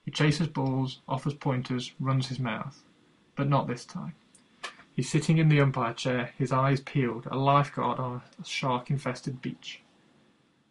He 0.06 0.12
chases 0.12 0.48
balls, 0.48 1.02
offers 1.10 1.34
pointers, 1.34 1.92
runs 2.00 2.30
his 2.30 2.40
mouth. 2.40 2.86
But 3.36 3.50
not 3.50 3.68
this 3.68 3.84
time. 3.84 4.16
He's 4.94 5.10
sitting 5.10 5.40
in 5.40 5.50
the 5.50 5.60
umpire 5.60 5.94
chair, 5.94 6.32
his 6.38 6.54
eyes 6.54 6.80
peeled, 6.80 7.28
a 7.30 7.36
lifeguard 7.36 8.00
on 8.00 8.22
a 8.42 8.46
shark-infested 8.46 9.42
beach. 9.42 9.82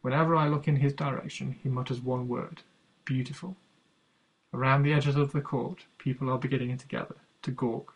Whenever 0.05 0.37
I 0.37 0.49
look 0.49 0.69
in 0.69 0.77
his 0.77 0.93
direction, 0.93 1.57
he 1.63 1.71
mutters 1.71 1.99
one 1.99 2.29
word, 2.29 2.61
beautiful. 3.07 3.57
Around 4.53 4.83
the 4.83 4.93
edges 4.93 5.17
of 5.17 5.33
the 5.33 5.41
court, 5.41 5.87
people 5.97 6.29
are 6.29 6.37
beginning 6.37 6.77
to 6.77 6.87
gather, 6.87 7.17
to 7.41 7.51
gawk. 7.51 7.95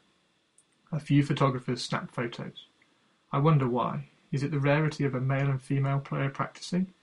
A 0.91 1.01
few 1.01 1.23
photographers 1.23 1.83
snap 1.83 2.11
photos. 2.11 2.65
I 3.31 3.37
wonder 3.41 3.69
why. 3.69 4.09
Is 4.33 4.43
it 4.43 4.53
the 4.53 4.59
rarity 4.59 5.05
of 5.05 5.15
a 5.15 5.21
male 5.21 5.51
and 5.51 5.61
female 5.61 5.99
player 5.99 6.31
practicing? 6.31 6.95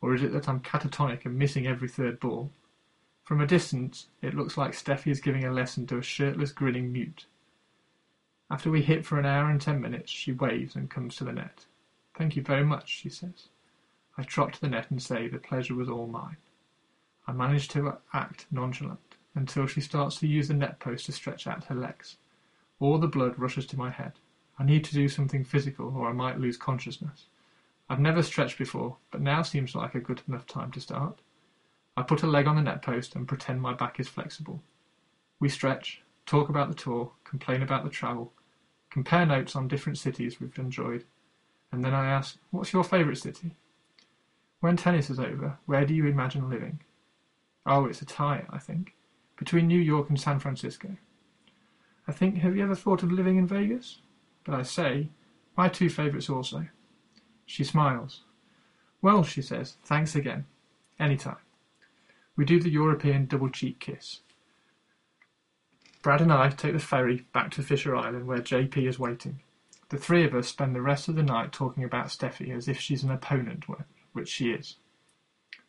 Or 0.00 0.16
is 0.16 0.22
it 0.24 0.32
that 0.32 0.48
I'm 0.48 0.58
catatonic 0.58 1.24
and 1.24 1.38
missing 1.38 1.68
every 1.68 1.88
third 1.88 2.18
ball? 2.18 2.50
From 3.22 3.40
a 3.40 3.46
distance, 3.46 4.08
it 4.20 4.34
looks 4.34 4.56
like 4.56 4.72
Steffi 4.72 5.12
is 5.12 5.20
giving 5.20 5.44
a 5.44 5.52
lesson 5.52 5.86
to 5.86 5.98
a 5.98 6.02
shirtless, 6.02 6.50
grinning 6.50 6.90
mute. 6.90 7.26
After 8.50 8.68
we 8.68 8.82
hit 8.82 9.06
for 9.06 9.16
an 9.16 9.26
hour 9.26 9.48
and 9.48 9.60
ten 9.60 9.80
minutes, 9.80 10.10
she 10.10 10.32
waves 10.32 10.74
and 10.74 10.90
comes 10.90 11.14
to 11.16 11.24
the 11.24 11.32
net. 11.32 11.66
Thank 12.18 12.34
you 12.34 12.42
very 12.42 12.64
much, 12.64 12.88
she 12.88 13.08
says. 13.08 13.46
I 14.20 14.24
to 14.24 14.60
the 14.60 14.68
net 14.68 14.90
and 14.90 15.02
say 15.02 15.28
the 15.28 15.38
pleasure 15.38 15.74
was 15.74 15.88
all 15.88 16.06
mine. 16.06 16.36
I 17.26 17.32
manage 17.32 17.68
to 17.68 17.96
act 18.12 18.44
nonchalant 18.50 19.16
until 19.34 19.66
she 19.66 19.80
starts 19.80 20.16
to 20.16 20.26
use 20.26 20.48
the 20.48 20.54
net 20.54 20.78
post 20.78 21.06
to 21.06 21.12
stretch 21.12 21.46
out 21.46 21.64
her 21.64 21.74
legs. 21.74 22.18
All 22.80 22.98
the 22.98 23.08
blood 23.08 23.38
rushes 23.38 23.64
to 23.66 23.78
my 23.78 23.90
head. 23.90 24.12
I 24.58 24.64
need 24.64 24.84
to 24.84 24.94
do 24.94 25.08
something 25.08 25.42
physical 25.42 25.96
or 25.96 26.10
I 26.10 26.12
might 26.12 26.38
lose 26.38 26.58
consciousness. 26.58 27.26
I've 27.88 27.98
never 27.98 28.22
stretched 28.22 28.58
before, 28.58 28.98
but 29.10 29.22
now 29.22 29.40
seems 29.40 29.74
like 29.74 29.94
a 29.94 30.00
good 30.00 30.20
enough 30.28 30.46
time 30.46 30.70
to 30.72 30.80
start. 30.80 31.20
I 31.96 32.02
put 32.02 32.22
a 32.22 32.26
leg 32.26 32.46
on 32.46 32.56
the 32.56 32.62
net 32.62 32.82
post 32.82 33.16
and 33.16 33.26
pretend 33.26 33.62
my 33.62 33.72
back 33.72 33.98
is 33.98 34.08
flexible. 34.08 34.62
We 35.38 35.48
stretch, 35.48 36.02
talk 36.26 36.50
about 36.50 36.68
the 36.68 36.74
tour, 36.74 37.12
complain 37.24 37.62
about 37.62 37.84
the 37.84 37.90
travel, 37.90 38.34
compare 38.90 39.24
notes 39.24 39.56
on 39.56 39.66
different 39.66 39.96
cities 39.96 40.40
we've 40.40 40.58
enjoyed, 40.58 41.04
and 41.72 41.82
then 41.82 41.94
I 41.94 42.10
ask, 42.10 42.36
What's 42.50 42.74
your 42.74 42.84
favourite 42.84 43.18
city? 43.18 43.56
When 44.60 44.76
tennis 44.76 45.08
is 45.08 45.18
over, 45.18 45.58
where 45.64 45.86
do 45.86 45.94
you 45.94 46.06
imagine 46.06 46.50
living? 46.50 46.80
Oh, 47.64 47.86
it's 47.86 48.02
a 48.02 48.06
tie, 48.06 48.44
I 48.50 48.58
think, 48.58 48.94
between 49.38 49.66
New 49.66 49.78
York 49.80 50.10
and 50.10 50.20
San 50.20 50.38
Francisco. 50.38 50.96
I 52.06 52.12
think, 52.12 52.38
have 52.38 52.56
you 52.56 52.62
ever 52.62 52.74
thought 52.74 53.02
of 53.02 53.10
living 53.10 53.36
in 53.36 53.46
Vegas? 53.46 54.00
But 54.44 54.54
I 54.54 54.62
say, 54.62 55.08
my 55.56 55.68
two 55.68 55.88
favourites 55.88 56.28
also. 56.28 56.66
She 57.46 57.64
smiles. 57.64 58.22
Well, 59.02 59.22
she 59.22 59.42
says, 59.42 59.76
thanks 59.84 60.14
again. 60.14 60.44
Any 60.98 61.16
time. 61.16 61.36
We 62.36 62.44
do 62.44 62.60
the 62.60 62.70
European 62.70 63.26
double 63.26 63.48
cheek 63.48 63.80
kiss. 63.80 64.20
Brad 66.02 66.20
and 66.20 66.32
I 66.32 66.48
take 66.50 66.72
the 66.72 66.78
ferry 66.78 67.26
back 67.32 67.50
to 67.52 67.62
Fisher 67.62 67.96
Island 67.96 68.26
where 68.26 68.38
JP 68.38 68.88
is 68.88 68.98
waiting. 68.98 69.40
The 69.88 69.98
three 69.98 70.24
of 70.24 70.34
us 70.34 70.48
spend 70.48 70.74
the 70.74 70.82
rest 70.82 71.08
of 71.08 71.16
the 71.16 71.22
night 71.22 71.52
talking 71.52 71.84
about 71.84 72.06
Steffi 72.06 72.54
as 72.54 72.68
if 72.68 72.78
she's 72.78 73.02
an 73.02 73.10
opponent, 73.10 73.68
which 74.12 74.28
she 74.28 74.50
is. 74.50 74.76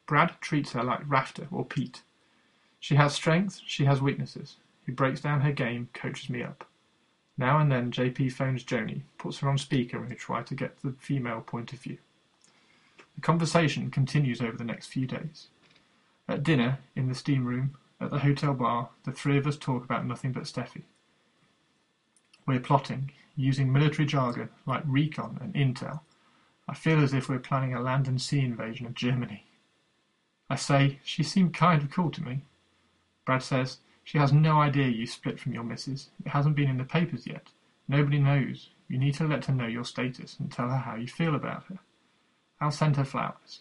Brad 0.05 0.35
treats 0.41 0.73
her 0.73 0.83
like 0.83 1.09
Rafter 1.09 1.47
or 1.51 1.65
Pete. 1.65 2.01
She 2.79 2.95
has 2.95 3.13
strengths, 3.13 3.61
she 3.65 3.85
has 3.85 4.01
weaknesses. 4.01 4.57
He 4.85 4.91
breaks 4.91 5.21
down 5.21 5.41
her 5.41 5.51
game, 5.51 5.89
coaches 5.93 6.29
me 6.29 6.43
up. 6.43 6.67
Now 7.37 7.59
and 7.59 7.71
then 7.71 7.91
JP 7.91 8.33
phones 8.33 8.63
Joni, 8.63 9.01
puts 9.17 9.39
her 9.39 9.49
on 9.49 9.57
speaker 9.57 9.97
and 9.97 10.09
we 10.09 10.15
try 10.15 10.43
to 10.43 10.55
get 10.55 10.81
the 10.81 10.93
female 10.99 11.41
point 11.41 11.73
of 11.73 11.79
view. 11.79 11.97
The 13.15 13.21
conversation 13.21 13.91
continues 13.91 14.41
over 14.41 14.57
the 14.57 14.63
next 14.63 14.87
few 14.87 15.05
days. 15.05 15.47
At 16.27 16.43
dinner, 16.43 16.79
in 16.95 17.07
the 17.07 17.15
steam 17.15 17.45
room, 17.45 17.77
at 17.99 18.09
the 18.09 18.19
hotel 18.19 18.53
bar, 18.53 18.89
the 19.03 19.11
three 19.11 19.37
of 19.37 19.45
us 19.45 19.57
talk 19.57 19.83
about 19.83 20.05
nothing 20.05 20.31
but 20.31 20.43
Steffi. 20.43 20.83
We're 22.47 22.59
plotting, 22.59 23.11
using 23.35 23.71
military 23.71 24.05
jargon 24.05 24.49
like 24.65 24.83
recon 24.85 25.37
and 25.41 25.53
intel. 25.53 26.01
I 26.71 26.73
feel 26.73 27.03
as 27.03 27.13
if 27.13 27.27
we're 27.27 27.37
planning 27.37 27.73
a 27.75 27.81
land 27.81 28.07
and 28.07 28.21
sea 28.21 28.39
invasion 28.39 28.85
of 28.85 28.93
Germany. 28.93 29.45
I 30.49 30.55
say, 30.55 30.99
she 31.03 31.21
seemed 31.21 31.53
kind 31.53 31.81
of 31.83 31.91
cool 31.91 32.09
to 32.11 32.23
me. 32.23 32.43
Brad 33.25 33.43
says, 33.43 33.79
she 34.05 34.17
has 34.17 34.31
no 34.31 34.61
idea 34.61 34.87
you 34.87 35.05
split 35.05 35.37
from 35.37 35.53
your 35.53 35.65
missus. 35.65 36.09
It 36.25 36.29
hasn't 36.29 36.55
been 36.55 36.69
in 36.69 36.77
the 36.77 36.85
papers 36.85 37.27
yet. 37.27 37.47
Nobody 37.89 38.19
knows. 38.19 38.69
You 38.87 38.97
need 38.97 39.15
to 39.15 39.27
let 39.27 39.45
her 39.45 39.53
know 39.53 39.67
your 39.67 39.83
status 39.83 40.37
and 40.39 40.49
tell 40.49 40.69
her 40.69 40.77
how 40.77 40.95
you 40.95 41.07
feel 41.07 41.35
about 41.35 41.65
her. 41.65 41.79
I'll 42.61 42.71
send 42.71 42.95
her 42.95 43.03
flowers. 43.03 43.59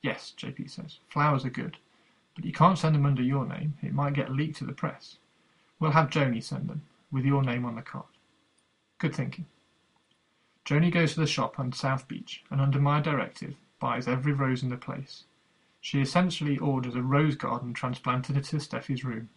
Yes, 0.00 0.32
JP 0.34 0.70
says. 0.70 1.00
Flowers 1.10 1.44
are 1.44 1.50
good. 1.50 1.76
But 2.34 2.46
you 2.46 2.52
can't 2.52 2.78
send 2.78 2.94
them 2.94 3.04
under 3.04 3.22
your 3.22 3.44
name. 3.44 3.74
It 3.82 3.92
might 3.92 4.14
get 4.14 4.32
leaked 4.32 4.56
to 4.58 4.64
the 4.64 4.72
press. 4.72 5.18
We'll 5.78 5.90
have 5.90 6.08
Joni 6.08 6.42
send 6.42 6.70
them, 6.70 6.80
with 7.12 7.26
your 7.26 7.42
name 7.42 7.66
on 7.66 7.76
the 7.76 7.82
card. 7.82 8.06
Good 8.98 9.14
thinking. 9.14 9.44
Joni 10.68 10.92
goes 10.92 11.14
to 11.14 11.20
the 11.20 11.26
shop 11.26 11.58
on 11.58 11.72
South 11.72 12.06
Beach 12.08 12.44
and, 12.50 12.60
under 12.60 12.78
my 12.78 13.00
directive, 13.00 13.54
buys 13.80 14.06
every 14.06 14.34
rose 14.34 14.62
in 14.62 14.68
the 14.68 14.76
place. 14.76 15.24
She 15.80 16.02
essentially 16.02 16.58
orders 16.58 16.94
a 16.94 17.00
rose 17.00 17.36
garden 17.36 17.72
transplanted 17.72 18.36
into 18.36 18.56
Steffi's 18.56 19.02
room. 19.02 19.30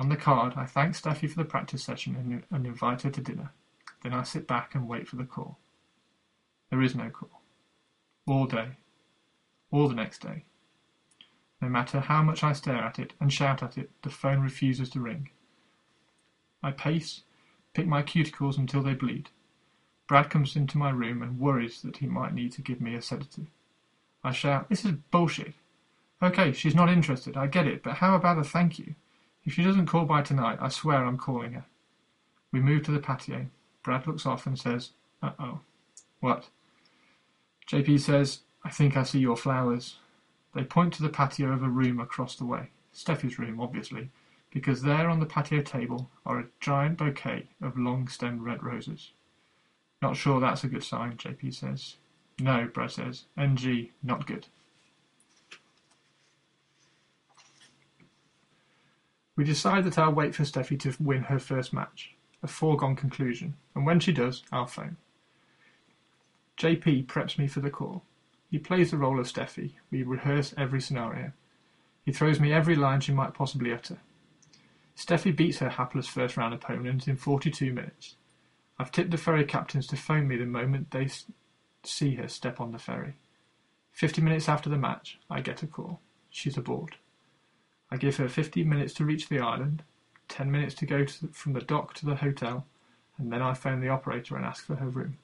On 0.00 0.08
the 0.08 0.16
card, 0.16 0.54
I 0.56 0.66
thank 0.66 0.96
Steffi 0.96 1.30
for 1.30 1.36
the 1.36 1.48
practice 1.48 1.84
session 1.84 2.16
and, 2.16 2.42
and 2.50 2.66
invite 2.66 3.02
her 3.02 3.10
to 3.10 3.20
dinner. 3.20 3.52
Then 4.02 4.14
I 4.14 4.24
sit 4.24 4.48
back 4.48 4.74
and 4.74 4.88
wait 4.88 5.06
for 5.06 5.14
the 5.14 5.24
call. 5.24 5.58
There 6.70 6.82
is 6.82 6.96
no 6.96 7.08
call. 7.08 7.40
All 8.26 8.46
day. 8.46 8.78
All 9.70 9.86
the 9.86 9.94
next 9.94 10.22
day. 10.22 10.42
No 11.60 11.68
matter 11.68 12.00
how 12.00 12.20
much 12.20 12.42
I 12.42 12.52
stare 12.52 12.82
at 12.82 12.98
it 12.98 13.12
and 13.20 13.32
shout 13.32 13.62
at 13.62 13.78
it, 13.78 13.90
the 14.02 14.10
phone 14.10 14.40
refuses 14.40 14.90
to 14.90 15.00
ring. 15.00 15.30
I 16.64 16.72
pace, 16.72 17.22
pick 17.74 17.86
my 17.86 18.02
cuticles 18.02 18.58
until 18.58 18.82
they 18.82 18.94
bleed. 18.94 19.28
Brad 20.08 20.30
comes 20.30 20.56
into 20.56 20.78
my 20.78 20.90
room 20.90 21.22
and 21.22 21.38
worries 21.38 21.82
that 21.82 21.98
he 21.98 22.06
might 22.06 22.34
need 22.34 22.52
to 22.52 22.62
give 22.62 22.80
me 22.80 22.94
a 22.94 23.02
sedative. 23.02 23.46
I 24.24 24.32
shout, 24.32 24.68
This 24.68 24.84
is 24.84 24.92
bullshit. 25.10 25.54
Okay, 26.22 26.52
she's 26.52 26.74
not 26.74 26.88
interested, 26.88 27.36
I 27.36 27.46
get 27.46 27.66
it, 27.66 27.82
but 27.82 27.94
how 27.94 28.14
about 28.14 28.38
a 28.38 28.44
thank 28.44 28.78
you? 28.78 28.94
If 29.44 29.54
she 29.54 29.64
doesn't 29.64 29.86
call 29.86 30.04
by 30.04 30.22
tonight, 30.22 30.58
I 30.60 30.68
swear 30.68 31.04
I'm 31.04 31.18
calling 31.18 31.54
her. 31.54 31.64
We 32.52 32.60
move 32.60 32.84
to 32.84 32.92
the 32.92 33.00
patio. 33.00 33.46
Brad 33.82 34.06
looks 34.06 34.26
off 34.26 34.46
and 34.46 34.58
says, 34.58 34.90
Uh 35.22 35.32
oh. 35.38 35.60
What? 36.20 36.48
JP 37.66 38.00
says, 38.00 38.40
I 38.64 38.70
think 38.70 38.96
I 38.96 39.02
see 39.02 39.18
your 39.18 39.36
flowers. 39.36 39.96
They 40.54 40.62
point 40.62 40.92
to 40.94 41.02
the 41.02 41.08
patio 41.08 41.52
of 41.52 41.62
a 41.62 41.68
room 41.68 41.98
across 41.98 42.36
the 42.36 42.44
way. 42.44 42.70
Steffi's 42.94 43.38
room, 43.38 43.60
obviously, 43.60 44.10
because 44.52 44.82
there 44.82 45.08
on 45.08 45.18
the 45.18 45.26
patio 45.26 45.62
table 45.62 46.10
are 46.26 46.38
a 46.38 46.48
giant 46.60 46.98
bouquet 46.98 47.48
of 47.60 47.78
long-stemmed 47.78 48.42
red 48.42 48.62
roses. 48.62 49.12
Not 50.02 50.16
sure 50.16 50.40
that's 50.40 50.64
a 50.64 50.68
good 50.68 50.82
sign, 50.82 51.16
JP 51.16 51.54
says. 51.54 51.96
No, 52.40 52.68
Brad 52.74 52.90
says. 52.90 53.24
NG, 53.38 53.90
not 54.02 54.26
good. 54.26 54.48
We 59.36 59.44
decide 59.44 59.84
that 59.84 59.98
I'll 59.98 60.12
wait 60.12 60.34
for 60.34 60.42
Steffi 60.42 60.78
to 60.80 60.94
win 61.00 61.22
her 61.24 61.38
first 61.38 61.72
match, 61.72 62.14
a 62.42 62.48
foregone 62.48 62.96
conclusion, 62.96 63.54
and 63.74 63.86
when 63.86 64.00
she 64.00 64.12
does, 64.12 64.42
I'll 64.50 64.66
phone. 64.66 64.96
JP 66.58 67.06
preps 67.06 67.38
me 67.38 67.46
for 67.46 67.60
the 67.60 67.70
call. 67.70 68.02
He 68.50 68.58
plays 68.58 68.90
the 68.90 68.98
role 68.98 69.18
of 69.18 69.26
Steffi. 69.26 69.74
We 69.90 70.02
rehearse 70.02 70.52
every 70.58 70.80
scenario. 70.80 71.32
He 72.04 72.12
throws 72.12 72.40
me 72.40 72.52
every 72.52 72.74
line 72.74 73.00
she 73.00 73.12
might 73.12 73.34
possibly 73.34 73.72
utter. 73.72 73.98
Steffi 74.96 75.34
beats 75.34 75.58
her 75.58 75.70
hapless 75.70 76.08
first 76.08 76.36
round 76.36 76.52
opponent 76.52 77.08
in 77.08 77.16
42 77.16 77.72
minutes. 77.72 78.16
I've 78.82 78.90
tipped 78.90 79.12
the 79.12 79.16
ferry 79.16 79.44
captains 79.44 79.86
to 79.86 79.96
phone 79.96 80.26
me 80.26 80.36
the 80.36 80.44
moment 80.44 80.90
they 80.90 81.08
see 81.84 82.16
her 82.16 82.26
step 82.26 82.60
on 82.60 82.72
the 82.72 82.80
ferry. 82.80 83.14
Fifty 83.92 84.20
minutes 84.20 84.48
after 84.48 84.68
the 84.68 84.76
match, 84.76 85.20
I 85.30 85.40
get 85.40 85.62
a 85.62 85.68
call. 85.68 86.00
She's 86.30 86.56
aboard. 86.56 86.96
I 87.92 87.96
give 87.96 88.16
her 88.16 88.28
15 88.28 88.68
minutes 88.68 88.92
to 88.94 89.04
reach 89.04 89.28
the 89.28 89.38
island, 89.38 89.84
10 90.26 90.50
minutes 90.50 90.74
to 90.74 90.86
go 90.86 91.04
to 91.04 91.26
the, 91.26 91.32
from 91.32 91.52
the 91.52 91.60
dock 91.60 91.94
to 91.94 92.06
the 92.06 92.16
hotel, 92.16 92.66
and 93.18 93.32
then 93.32 93.40
I 93.40 93.54
phone 93.54 93.80
the 93.80 93.88
operator 93.88 94.34
and 94.34 94.44
ask 94.44 94.66
for 94.66 94.74
her 94.74 94.88
room. 94.88 95.16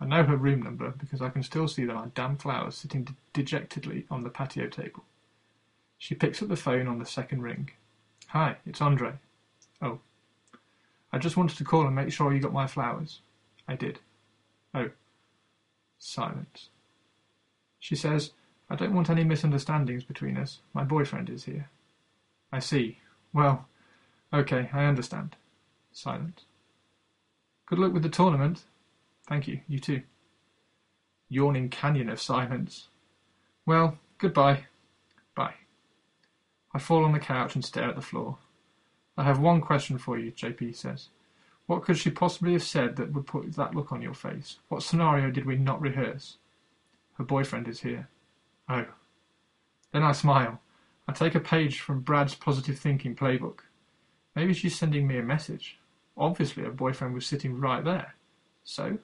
I 0.00 0.06
know 0.06 0.22
her 0.22 0.36
room 0.36 0.62
number 0.62 0.90
because 0.96 1.20
I 1.20 1.30
can 1.30 1.42
still 1.42 1.66
see 1.66 1.84
the 1.84 2.12
damn 2.14 2.36
flowers 2.36 2.76
sitting 2.76 3.02
de- 3.02 3.16
dejectedly 3.32 4.06
on 4.08 4.22
the 4.22 4.30
patio 4.30 4.68
table. 4.68 5.02
She 5.98 6.14
picks 6.14 6.40
up 6.42 6.48
the 6.48 6.54
phone 6.54 6.86
on 6.86 7.00
the 7.00 7.06
second 7.06 7.42
ring. 7.42 7.72
Hi, 8.28 8.58
it's 8.64 8.80
Andre. 8.80 9.14
Oh. 9.82 9.98
I 11.12 11.18
just 11.18 11.36
wanted 11.36 11.56
to 11.56 11.64
call 11.64 11.86
and 11.86 11.94
make 11.94 12.12
sure 12.12 12.32
you 12.32 12.40
got 12.40 12.52
my 12.52 12.66
flowers. 12.66 13.20
I 13.66 13.76
did. 13.76 13.98
Oh. 14.74 14.90
Silence. 15.98 16.68
She 17.78 17.96
says, 17.96 18.32
I 18.68 18.76
don't 18.76 18.94
want 18.94 19.10
any 19.10 19.24
misunderstandings 19.24 20.04
between 20.04 20.36
us. 20.36 20.60
My 20.72 20.84
boyfriend 20.84 21.28
is 21.28 21.44
here. 21.44 21.68
I 22.52 22.60
see. 22.60 22.98
Well, 23.32 23.66
okay, 24.32 24.70
I 24.72 24.84
understand. 24.84 25.36
Silence. 25.92 26.44
Good 27.66 27.78
luck 27.78 27.92
with 27.92 28.02
the 28.02 28.08
tournament. 28.08 28.64
Thank 29.28 29.48
you, 29.48 29.60
you 29.68 29.78
too. 29.78 30.02
Yawning 31.28 31.68
canyon 31.68 32.08
of 32.08 32.20
silence. 32.20 32.88
Well, 33.66 33.98
goodbye. 34.18 34.66
Bye. 35.34 35.54
I 36.74 36.78
fall 36.78 37.04
on 37.04 37.12
the 37.12 37.20
couch 37.20 37.54
and 37.54 37.64
stare 37.64 37.88
at 37.88 37.96
the 37.96 38.02
floor. 38.02 38.38
I 39.20 39.24
have 39.24 39.38
one 39.38 39.60
question 39.60 39.98
for 39.98 40.18
you, 40.18 40.32
JP 40.32 40.74
says. 40.74 41.10
What 41.66 41.82
could 41.82 41.98
she 41.98 42.08
possibly 42.08 42.54
have 42.54 42.62
said 42.62 42.96
that 42.96 43.12
would 43.12 43.26
put 43.26 43.52
that 43.52 43.74
look 43.74 43.92
on 43.92 44.00
your 44.00 44.14
face? 44.14 44.56
What 44.70 44.82
scenario 44.82 45.30
did 45.30 45.44
we 45.44 45.56
not 45.56 45.82
rehearse? 45.82 46.38
Her 47.18 47.24
boyfriend 47.24 47.68
is 47.68 47.80
here. 47.80 48.08
Oh. 48.66 48.86
Then 49.92 50.04
I 50.04 50.12
smile. 50.12 50.62
I 51.06 51.12
take 51.12 51.34
a 51.34 51.40
page 51.40 51.80
from 51.80 52.00
Brad's 52.00 52.34
positive 52.34 52.78
thinking 52.78 53.14
playbook. 53.14 53.58
Maybe 54.34 54.54
she's 54.54 54.78
sending 54.78 55.06
me 55.06 55.18
a 55.18 55.22
message. 55.22 55.78
Obviously, 56.16 56.62
her 56.62 56.70
boyfriend 56.70 57.12
was 57.12 57.26
sitting 57.26 57.60
right 57.60 57.84
there. 57.84 58.14
So? 58.64 58.96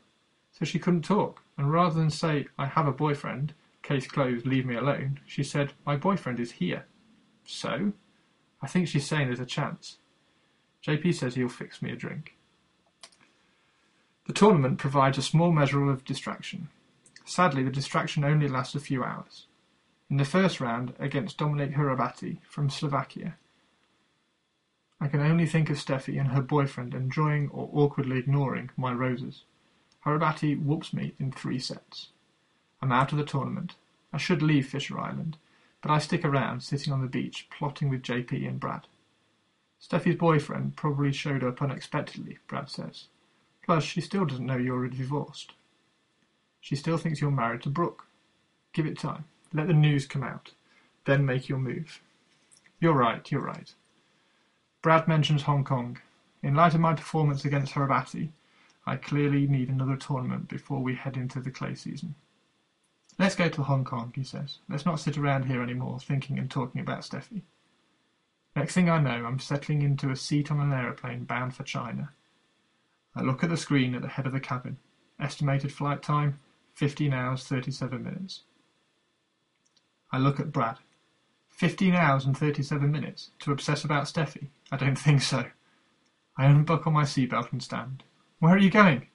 So 0.51 0.65
she 0.65 0.79
couldn't 0.79 1.03
talk, 1.03 1.43
and 1.59 1.71
rather 1.71 2.01
than 2.01 2.09
say, 2.09 2.47
I 2.59 2.65
have 2.65 2.87
a 2.87 2.93
boyfriend, 2.93 3.53
case 3.83 4.07
closed, 4.07 4.47
leave 4.47 4.65
me 4.65 4.77
alone, 4.77 5.21
she 5.27 5.43
said, 5.43 5.75
My 5.85 5.97
boyfriend 5.97 6.41
is 6.41 6.53
here. 6.53 6.87
So? 7.45 7.93
I 8.63 8.67
think 8.67 8.89
she's 8.89 9.07
saying 9.07 9.27
there's 9.27 9.41
a 9.41 9.45
chance. 9.45 9.99
JP 10.87 11.15
says 11.15 11.35
he'll 11.35 11.49
fix 11.49 11.83
me 11.83 11.91
a 11.91 11.97
drink. 11.97 12.37
The 14.27 14.33
tournament 14.33 14.79
provides 14.79 15.19
a 15.19 15.23
small 15.23 15.51
measure 15.51 15.91
of 15.91 16.05
distraction. 16.05 16.69
Sadly, 17.25 17.65
the 17.65 17.71
distraction 17.71 18.23
only 18.23 18.47
lasts 18.47 18.77
a 18.77 18.81
few 18.81 19.03
hours. 19.03 19.47
In 20.09 20.17
the 20.17 20.25
first 20.25 20.61
round, 20.61 20.95
against 21.01 21.39
Dominik 21.39 21.75
Hrbaty 21.75 22.39
from 22.49 22.71
Slovakia, 22.71 23.35
I 25.01 25.09
can 25.09 25.21
only 25.21 25.45
think 25.45 25.71
of 25.71 25.77
Steffi 25.77 26.21
and 26.21 26.29
her 26.29 26.41
boyfriend 26.41 26.95
enjoying 26.95 27.51
or 27.51 27.69
awkwardly 27.73 28.19
ignoring 28.19 28.71
my 28.77 28.93
roses. 28.93 29.43
Hrbaty 30.05 30.57
whoops 30.63 30.93
me 30.93 31.15
in 31.19 31.33
three 31.33 31.59
sets. 31.59 32.11
I'm 32.81 32.93
out 32.93 33.11
of 33.11 33.19
the 33.19 33.25
tournament. 33.25 33.75
I 34.13 34.19
should 34.19 34.41
leave 34.41 34.69
Fisher 34.69 35.01
Island, 35.01 35.37
but 35.83 35.91
I 35.91 35.99
stick 35.99 36.25
around, 36.25 36.63
sitting 36.63 36.93
on 36.93 37.01
the 37.01 37.09
beach, 37.09 37.49
plotting 37.51 37.89
with 37.89 38.03
JP 38.03 38.49
and 38.49 38.61
Brad. 38.61 38.87
Steffi's 39.81 40.17
boyfriend 40.17 40.77
probably 40.77 41.13
showed 41.13 41.45
up 41.45 41.63
unexpectedly, 41.63 42.39
Brad 42.47 42.69
says. 42.69 43.09
Plus, 43.65 43.85
she 43.85 44.01
still 44.01 44.25
doesn't 44.25 44.47
know 44.47 44.57
you're 44.57 44.89
divorced. 44.89 45.53
She 46.61 46.77
still 46.77 46.99
thinks 46.99 47.21
you're 47.21 47.31
married 47.31 47.63
to 47.63 47.69
Brooke. 47.69 48.07
Give 48.73 48.87
it 48.87 48.99
time. 48.99 49.25
Let 49.53 49.69
the 49.69 49.75
news 49.75 50.07
come 50.07 50.23
out. 50.23 50.53
Then 51.05 51.25
make 51.25 51.49
your 51.49 51.59
move. 51.59 52.01
You're 52.81 52.95
right, 52.95 53.31
you're 53.31 53.41
right. 53.41 53.73
Brad 54.83 55.09
mentions 55.09 55.43
Hong 55.43 55.65
Kong. 55.65 55.99
In 56.43 56.55
light 56.55 56.75
of 56.75 56.81
my 56.81 56.95
performance 56.95 57.45
against 57.45 57.75
Hrbaty, 57.75 58.31
I 58.87 58.97
clearly 58.97 59.47
need 59.47 59.69
another 59.69 59.97
tournament 59.97 60.49
before 60.49 60.83
we 60.83 60.95
head 60.95 61.17
into 61.17 61.41
the 61.41 61.51
clay 61.51 61.75
season. 61.75 62.15
Let's 63.19 63.35
go 63.35 63.49
to 63.49 63.63
Hong 63.63 63.85
Kong, 63.85 64.13
he 64.15 64.23
says. 64.23 64.59
Let's 64.69 64.87
not 64.87 65.01
sit 65.01 65.17
around 65.17 65.47
here 65.47 65.63
anymore 65.63 65.99
thinking 65.99 66.39
and 66.39 66.51
talking 66.51 66.81
about 66.81 67.01
Steffi. 67.01 67.43
Next 68.57 68.73
thing 68.73 68.89
I 68.89 68.99
know, 68.99 69.27
I'm 69.27 69.39
settling 69.39 69.83
into 69.83 70.11
a 70.11 70.17
seat 70.17 70.51
on 70.51 70.61
an 70.61 70.73
aeroplane 70.73 71.25
bound 71.25 71.55
for 71.55 71.63
China. 71.63 72.11
I 73.15 73.21
look 73.21 73.45
at 73.45 73.51
the 73.51 73.57
screen 73.57 73.95
at 73.95 74.01
the 74.01 74.09
head 74.09 74.27
of 74.27 74.33
the 74.33 74.41
cabin. 74.41 74.79
Estimated 75.21 75.73
flight 75.73 76.03
time 76.03 76.41
15 76.75 77.13
hours 77.13 77.45
37 77.45 78.03
minutes. 78.03 78.43
I 80.11 80.19
look 80.19 80.41
at 80.41 80.53
Brad. 80.53 80.79
15 81.51 81.95
hours 81.95 82.25
and 82.25 82.37
37 82.37 82.91
minutes 82.91 83.31
to 83.41 83.53
obsess 83.53 83.85
about 83.85 84.05
Steffi? 84.05 84.49
I 84.73 84.79
don't 84.79 84.97
think 84.97 85.21
so. 85.21 85.45
I 86.39 86.47
unbuckle 86.47 86.93
my 86.93 87.05
seatbelt 87.05 87.53
and 87.53 87.63
stand. 87.63 88.05
Where 88.39 88.55
are 88.55 88.59
you 88.59 88.71
going? 88.71 89.07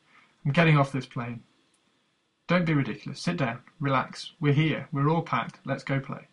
I'm 0.45 0.51
getting 0.51 0.77
off 0.77 0.91
this 0.91 1.05
plane. 1.07 1.41
Don't 2.47 2.65
be 2.65 2.73
ridiculous. 2.73 3.21
Sit 3.21 3.37
down. 3.37 3.61
Relax. 3.79 4.33
We're 4.39 4.53
here. 4.53 4.87
We're 4.91 5.09
all 5.09 5.21
packed. 5.23 5.59
Let's 5.65 5.83
go 5.83 5.99
play. 5.99 6.27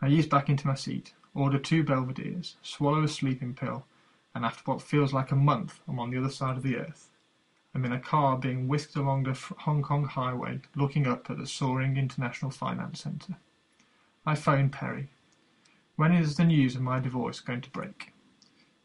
I 0.00 0.08
ease 0.08 0.26
back 0.26 0.48
into 0.48 0.66
my 0.66 0.74
seat, 0.74 1.12
order 1.34 1.58
two 1.58 1.82
Belvederes, 1.84 2.54
swallow 2.62 3.02
a 3.04 3.08
sleeping 3.08 3.54
pill, 3.54 3.86
and 4.34 4.44
after 4.44 4.62
what 4.64 4.82
feels 4.82 5.12
like 5.12 5.30
a 5.30 5.36
month, 5.36 5.80
I'm 5.88 5.98
on 5.98 6.10
the 6.10 6.18
other 6.18 6.30
side 6.30 6.56
of 6.56 6.62
the 6.62 6.76
earth. 6.76 7.10
I'm 7.74 7.84
in 7.84 7.92
a 7.92 8.00
car 8.00 8.36
being 8.36 8.68
whisked 8.68 8.96
along 8.96 9.22
the 9.22 9.38
Hong 9.60 9.82
Kong 9.82 10.04
highway, 10.04 10.60
looking 10.74 11.06
up 11.06 11.30
at 11.30 11.38
the 11.38 11.46
soaring 11.46 11.96
International 11.96 12.50
Finance 12.50 13.00
Centre. 13.00 13.36
I 14.26 14.34
phone 14.34 14.68
Perry. 14.68 15.08
When 15.96 16.12
is 16.12 16.36
the 16.36 16.44
news 16.44 16.76
of 16.76 16.82
my 16.82 17.00
divorce 17.00 17.40
going 17.40 17.62
to 17.62 17.70
break? 17.70 18.12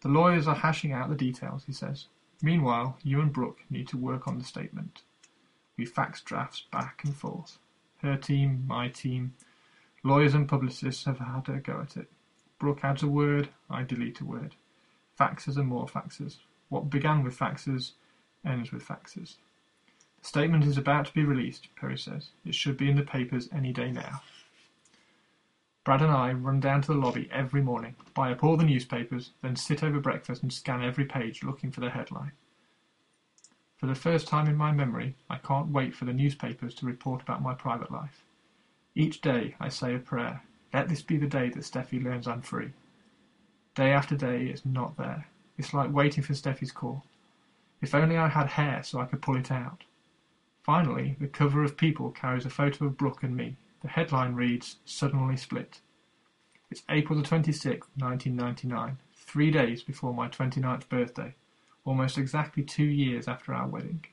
The 0.01 0.09
lawyers 0.09 0.47
are 0.47 0.55
hashing 0.55 0.93
out 0.93 1.09
the 1.09 1.15
details, 1.15 1.65
he 1.65 1.73
says. 1.73 2.07
Meanwhile, 2.41 2.97
you 3.03 3.19
and 3.19 3.33
Brooke 3.33 3.61
need 3.69 3.87
to 3.89 3.97
work 3.97 4.27
on 4.27 4.37
the 4.37 4.45
statement. 4.45 5.01
We 5.75 5.85
fax 5.85 6.21
drafts 6.21 6.65
back 6.71 7.01
and 7.03 7.15
forth. 7.15 7.59
Her 7.97 8.15
team, 8.15 8.63
my 8.67 8.89
team. 8.89 9.33
Lawyers 10.03 10.33
and 10.33 10.47
publicists 10.47 11.05
have 11.05 11.19
had 11.19 11.49
a 11.49 11.59
go 11.59 11.81
at 11.81 11.97
it. 11.97 12.09
Brooke 12.59 12.83
adds 12.83 13.03
a 13.03 13.07
word, 13.07 13.49
I 13.69 13.83
delete 13.83 14.19
a 14.19 14.25
word. 14.25 14.55
Faxes 15.19 15.57
and 15.57 15.67
more 15.67 15.85
faxes. 15.85 16.37
What 16.69 16.89
began 16.89 17.23
with 17.23 17.37
faxes 17.37 17.91
ends 18.45 18.71
with 18.71 18.85
faxes. 18.85 19.35
The 20.21 20.27
statement 20.27 20.65
is 20.65 20.77
about 20.77 21.05
to 21.05 21.13
be 21.13 21.23
released, 21.23 21.67
Perry 21.75 21.97
says. 21.97 22.29
It 22.45 22.55
should 22.55 22.77
be 22.77 22.89
in 22.89 22.95
the 22.95 23.03
papers 23.03 23.49
any 23.51 23.71
day 23.71 23.91
now. 23.91 24.21
Brad 25.83 26.01
and 26.01 26.11
I 26.11 26.33
run 26.33 26.59
down 26.59 26.81
to 26.81 26.87
the 26.93 26.99
lobby 26.99 27.29
every 27.31 27.61
morning, 27.61 27.95
buy 28.13 28.31
up 28.31 28.43
all 28.43 28.57
the 28.57 28.65
newspapers, 28.65 29.31
then 29.41 29.55
sit 29.55 29.83
over 29.83 30.01
breakfast 30.01 30.43
and 30.43 30.51
scan 30.51 30.83
every 30.83 31.05
page 31.05 31.43
looking 31.43 31.71
for 31.71 31.79
the 31.79 31.91
headline. 31.91 32.33
For 33.77 33.85
the 33.85 33.95
first 33.95 34.27
time 34.27 34.47
in 34.47 34.57
my 34.57 34.71
memory, 34.71 35.15
I 35.29 35.37
can't 35.37 35.71
wait 35.71 35.95
for 35.95 36.05
the 36.05 36.11
newspapers 36.11 36.73
to 36.75 36.85
report 36.85 37.21
about 37.21 37.41
my 37.41 37.53
private 37.53 37.91
life. 37.91 38.23
Each 38.95 39.21
day 39.21 39.55
I 39.59 39.69
say 39.69 39.95
a 39.95 39.99
prayer. 39.99 40.41
Let 40.73 40.89
this 40.89 41.01
be 41.01 41.17
the 41.17 41.27
day 41.27 41.49
that 41.49 41.63
Steffi 41.63 42.03
learns 42.03 42.27
I'm 42.27 42.41
free. 42.41 42.71
Day 43.75 43.91
after 43.91 44.15
day 44.15 44.47
it's 44.47 44.65
not 44.65 44.97
there. 44.97 45.27
It's 45.57 45.73
like 45.73 45.93
waiting 45.93 46.23
for 46.23 46.33
Steffi's 46.33 46.71
call. 46.71 47.03
If 47.81 47.95
only 47.95 48.17
I 48.17 48.27
had 48.27 48.47
hair 48.47 48.83
so 48.83 48.99
I 48.99 49.05
could 49.05 49.21
pull 49.21 49.37
it 49.37 49.51
out. 49.51 49.83
Finally, 50.63 51.15
the 51.19 51.27
cover 51.27 51.63
of 51.63 51.77
People 51.77 52.11
carries 52.11 52.45
a 52.45 52.49
photo 52.49 52.85
of 52.85 52.97
Brooke 52.97 53.23
and 53.23 53.35
me. 53.35 53.55
The 53.81 53.87
headline 53.87 54.35
reads, 54.35 54.77
Suddenly 54.85 55.37
Split. 55.37 55.79
It's 56.69 56.83
April 56.89 57.21
the 57.21 57.25
26th, 57.25 57.87
1999, 57.95 58.97
three 59.15 59.51
days 59.51 59.81
before 59.83 60.13
my 60.13 60.27
29th 60.27 60.89
birthday, 60.89 61.33
almost 61.85 62.17
exactly 62.17 62.63
two 62.63 62.83
years 62.83 63.27
after 63.29 63.53
our 63.53 63.67
wedding. 63.67 64.03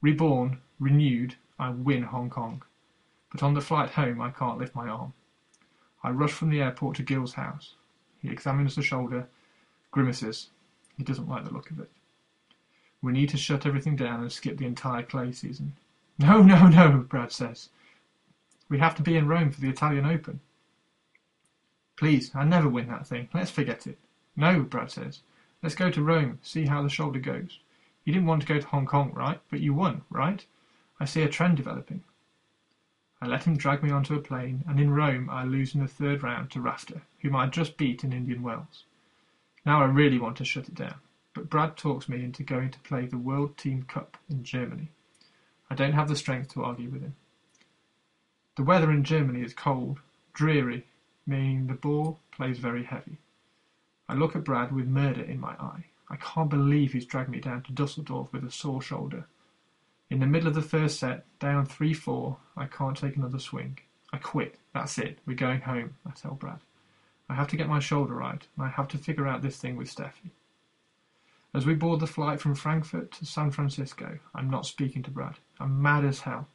Reborn, 0.00 0.58
renewed, 0.80 1.36
I 1.58 1.70
win 1.70 2.02
Hong 2.02 2.30
Kong. 2.30 2.62
But 3.30 3.42
on 3.42 3.54
the 3.54 3.60
flight 3.60 3.90
home, 3.90 4.20
I 4.20 4.30
can't 4.30 4.58
lift 4.58 4.74
my 4.74 4.88
arm. 4.88 5.12
I 6.04 6.10
rush 6.10 6.32
from 6.32 6.50
the 6.50 6.60
airport 6.60 6.96
to 6.96 7.02
Gil's 7.02 7.32
house. 7.32 7.76
He 8.20 8.28
examines 8.28 8.76
the 8.76 8.82
shoulder, 8.82 9.26
grimaces. 9.90 10.50
He 10.98 11.02
doesn't 11.02 11.28
like 11.28 11.44
the 11.44 11.52
look 11.52 11.70
of 11.70 11.80
it. 11.80 11.90
We 13.00 13.12
need 13.12 13.30
to 13.30 13.38
shut 13.38 13.64
everything 13.64 13.96
down 13.96 14.20
and 14.20 14.30
skip 14.30 14.58
the 14.58 14.66
entire 14.66 15.02
clay 15.02 15.32
season. 15.32 15.72
No, 16.18 16.42
no, 16.42 16.68
no, 16.68 16.98
Brad 17.08 17.32
says. 17.32 17.70
We 18.68 18.78
have 18.78 18.94
to 18.96 19.02
be 19.02 19.16
in 19.16 19.28
Rome 19.28 19.50
for 19.50 19.62
the 19.62 19.70
Italian 19.70 20.04
Open. 20.04 20.40
Please, 21.96 22.30
I 22.34 22.44
never 22.44 22.68
win 22.68 22.88
that 22.88 23.06
thing. 23.06 23.28
Let's 23.32 23.50
forget 23.50 23.86
it. 23.86 23.98
No, 24.36 24.60
Brad 24.60 24.90
says. 24.90 25.20
Let's 25.62 25.74
go 25.74 25.90
to 25.90 26.02
Rome, 26.02 26.38
see 26.42 26.66
how 26.66 26.82
the 26.82 26.90
shoulder 26.90 27.18
goes. 27.18 27.60
You 28.04 28.12
didn't 28.12 28.28
want 28.28 28.42
to 28.42 28.48
go 28.48 28.60
to 28.60 28.66
Hong 28.66 28.84
Kong, 28.84 29.12
right? 29.14 29.40
But 29.50 29.60
you 29.60 29.72
won, 29.72 30.02
right? 30.10 30.44
I 31.00 31.06
see 31.06 31.22
a 31.22 31.28
trend 31.28 31.56
developing. 31.56 32.02
I 33.24 33.26
let 33.26 33.44
him 33.44 33.56
drag 33.56 33.82
me 33.82 33.90
onto 33.90 34.14
a 34.14 34.20
plane, 34.20 34.62
and 34.68 34.78
in 34.78 34.94
Rome 34.94 35.28
I 35.28 35.42
lose 35.42 35.74
in 35.74 35.80
the 35.80 35.88
third 35.88 36.22
round 36.22 36.52
to 36.52 36.60
Rafter, 36.60 37.02
whom 37.22 37.34
I 37.34 37.44
had 37.44 37.52
just 37.52 37.76
beat 37.76 38.04
in 38.04 38.12
Indian 38.12 38.42
Wells. 38.42 38.84
Now 39.66 39.82
I 39.82 39.86
really 39.86 40.18
want 40.18 40.36
to 40.36 40.44
shut 40.44 40.68
it 40.68 40.76
down 40.76 41.00
but 41.34 41.50
Brad 41.50 41.76
talks 41.76 42.08
me 42.08 42.22
into 42.22 42.44
going 42.44 42.70
to 42.70 42.78
play 42.80 43.06
the 43.06 43.18
World 43.18 43.58
Team 43.58 43.82
Cup 43.82 44.16
in 44.30 44.44
Germany. 44.44 44.88
I 45.68 45.74
don't 45.74 45.92
have 45.92 46.08
the 46.08 46.14
strength 46.14 46.52
to 46.54 46.62
argue 46.62 46.88
with 46.88 47.02
him. 47.02 47.16
The 48.56 48.62
weather 48.62 48.92
in 48.92 49.02
Germany 49.02 49.42
is 49.42 49.52
cold, 49.52 49.98
dreary, 50.32 50.86
meaning 51.26 51.66
the 51.66 51.74
ball 51.74 52.20
plays 52.30 52.58
very 52.58 52.84
heavy. 52.84 53.18
I 54.08 54.14
look 54.14 54.36
at 54.36 54.44
Brad 54.44 54.70
with 54.70 54.86
murder 54.86 55.22
in 55.22 55.40
my 55.40 55.54
eye. 55.54 55.86
I 56.08 56.16
can't 56.16 56.48
believe 56.48 56.92
he's 56.92 57.06
dragged 57.06 57.30
me 57.30 57.40
down 57.40 57.62
to 57.62 57.72
Dusseldorf 57.72 58.32
with 58.32 58.44
a 58.44 58.50
sore 58.52 58.80
shoulder. 58.80 59.26
In 60.10 60.20
the 60.20 60.26
middle 60.26 60.48
of 60.48 60.54
the 60.54 60.62
first 60.62 60.98
set, 60.98 61.24
down 61.38 61.66
3 61.66 61.94
4, 61.94 62.36
I 62.56 62.66
can't 62.66 62.96
take 62.96 63.16
another 63.16 63.38
swing. 63.38 63.78
I 64.12 64.18
quit. 64.18 64.58
That's 64.74 64.98
it. 64.98 65.18
We're 65.26 65.34
going 65.34 65.62
home, 65.62 65.96
I 66.06 66.10
tell 66.10 66.34
Brad. 66.34 66.60
I 67.28 67.34
have 67.34 67.48
to 67.48 67.56
get 67.56 67.68
my 67.68 67.80
shoulder 67.80 68.14
right, 68.14 68.46
and 68.56 68.66
I 68.66 68.68
have 68.68 68.88
to 68.88 68.98
figure 68.98 69.26
out 69.26 69.42
this 69.42 69.56
thing 69.56 69.76
with 69.76 69.88
Steffi. 69.94 70.30
As 71.54 71.64
we 71.64 71.74
board 71.74 72.00
the 72.00 72.06
flight 72.06 72.40
from 72.40 72.54
Frankfurt 72.54 73.12
to 73.12 73.24
San 73.24 73.50
Francisco, 73.50 74.18
I'm 74.34 74.50
not 74.50 74.66
speaking 74.66 75.02
to 75.04 75.10
Brad. 75.10 75.36
I'm 75.58 75.80
mad 75.80 76.04
as 76.04 76.20
hell. 76.20 76.48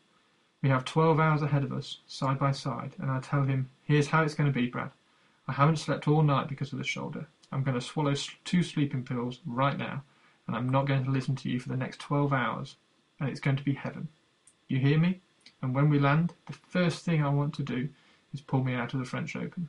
We 0.61 0.69
have 0.69 0.85
12 0.85 1.19
hours 1.19 1.41
ahead 1.41 1.63
of 1.63 1.71
us, 1.73 1.99
side 2.05 2.37
by 2.37 2.51
side, 2.51 2.93
and 2.99 3.09
I 3.09 3.19
tell 3.19 3.43
him, 3.43 3.69
here's 3.83 4.09
how 4.09 4.23
it's 4.23 4.35
going 4.35 4.51
to 4.51 4.59
be, 4.59 4.67
Brad. 4.67 4.91
I 5.47 5.53
haven't 5.53 5.77
slept 5.77 6.07
all 6.07 6.21
night 6.21 6.49
because 6.49 6.71
of 6.71 6.77
the 6.77 6.83
shoulder. 6.83 7.27
I'm 7.51 7.63
going 7.63 7.79
to 7.79 7.81
swallow 7.81 8.13
two 8.43 8.61
sleeping 8.61 9.03
pills 9.03 9.39
right 9.45 9.77
now, 9.77 10.03
and 10.45 10.55
I'm 10.55 10.69
not 10.69 10.85
going 10.85 11.05
to 11.05 11.11
listen 11.11 11.35
to 11.37 11.49
you 11.49 11.59
for 11.59 11.69
the 11.69 11.77
next 11.77 11.99
12 12.01 12.31
hours, 12.31 12.75
and 13.19 13.29
it's 13.29 13.39
going 13.39 13.57
to 13.57 13.63
be 13.63 13.73
heaven. 13.73 14.07
You 14.67 14.79
hear 14.79 14.97
me? 14.97 15.21
And 15.61 15.75
when 15.75 15.89
we 15.89 15.99
land, 15.99 16.33
the 16.47 16.53
first 16.53 17.03
thing 17.03 17.23
I 17.23 17.29
want 17.29 17.53
to 17.55 17.63
do 17.63 17.89
is 18.33 18.41
pull 18.41 18.63
me 18.63 18.75
out 18.75 18.93
of 18.93 18.99
the 18.99 19.05
French 19.05 19.35
Open. 19.35 19.67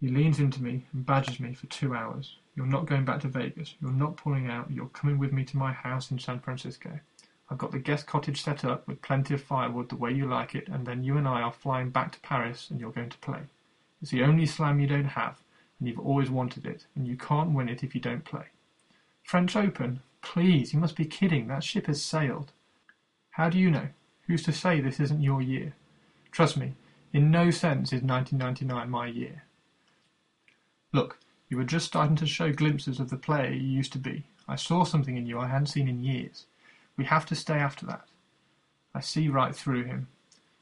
He 0.00 0.08
leans 0.08 0.38
into 0.38 0.62
me 0.62 0.86
and 0.92 1.06
badgers 1.06 1.40
me 1.40 1.54
for 1.54 1.66
two 1.66 1.94
hours. 1.94 2.36
You're 2.56 2.66
not 2.66 2.86
going 2.86 3.04
back 3.04 3.20
to 3.20 3.28
Vegas. 3.28 3.74
You're 3.80 3.90
not 3.90 4.16
pulling 4.16 4.48
out. 4.48 4.70
You're 4.70 4.86
coming 4.88 5.18
with 5.18 5.32
me 5.32 5.44
to 5.44 5.56
my 5.56 5.72
house 5.72 6.10
in 6.10 6.18
San 6.18 6.40
Francisco. 6.40 7.00
I've 7.50 7.58
got 7.58 7.72
the 7.72 7.78
guest 7.78 8.06
cottage 8.06 8.42
set 8.42 8.64
up 8.64 8.86
with 8.86 9.02
plenty 9.02 9.34
of 9.34 9.42
firewood 9.42 9.88
the 9.88 9.96
way 9.96 10.12
you 10.12 10.26
like 10.26 10.54
it, 10.54 10.68
and 10.68 10.86
then 10.86 11.04
you 11.04 11.16
and 11.16 11.26
I 11.26 11.42
are 11.42 11.52
flying 11.52 11.90
back 11.90 12.12
to 12.12 12.20
Paris 12.20 12.70
and 12.70 12.80
you're 12.80 12.92
going 12.92 13.10
to 13.10 13.18
play. 13.18 13.40
It's 14.00 14.10
the 14.10 14.24
only 14.24 14.46
slam 14.46 14.80
you 14.80 14.86
don't 14.86 15.04
have, 15.04 15.42
and 15.78 15.88
you've 15.88 15.98
always 15.98 16.30
wanted 16.30 16.66
it, 16.66 16.86
and 16.94 17.06
you 17.06 17.16
can't 17.16 17.52
win 17.52 17.68
it 17.68 17.82
if 17.82 17.94
you 17.94 18.00
don't 18.00 18.24
play. 18.24 18.46
French 19.24 19.56
Open? 19.56 20.00
Please, 20.20 20.72
you 20.72 20.78
must 20.78 20.96
be 20.96 21.06
kidding. 21.06 21.48
That 21.48 21.64
ship 21.64 21.86
has 21.86 22.02
sailed. 22.02 22.52
How 23.30 23.48
do 23.48 23.58
you 23.58 23.70
know? 23.70 23.88
Who's 24.26 24.42
to 24.44 24.52
say 24.52 24.80
this 24.80 25.00
isn't 25.00 25.22
your 25.22 25.42
year? 25.42 25.74
Trust 26.30 26.56
me, 26.56 26.74
in 27.12 27.30
no 27.30 27.50
sense 27.50 27.92
is 27.92 28.02
1999 28.02 28.90
my 28.90 29.06
year. 29.06 29.42
Look, 30.92 31.18
you 31.48 31.56
were 31.56 31.64
just 31.64 31.86
starting 31.86 32.16
to 32.16 32.26
show 32.26 32.52
glimpses 32.52 33.00
of 33.00 33.10
the 33.10 33.16
player 33.16 33.50
you 33.50 33.66
used 33.66 33.92
to 33.92 33.98
be. 33.98 34.24
I 34.46 34.56
saw 34.56 34.84
something 34.84 35.16
in 35.16 35.26
you 35.26 35.38
I 35.38 35.48
hadn't 35.48 35.68
seen 35.68 35.88
in 35.88 36.04
years. 36.04 36.44
We 36.96 37.04
have 37.06 37.26
to 37.26 37.34
stay 37.34 37.54
after 37.54 37.86
that. 37.86 38.04
I 38.94 39.00
see 39.00 39.28
right 39.28 39.56
through 39.56 39.84
him. 39.84 40.08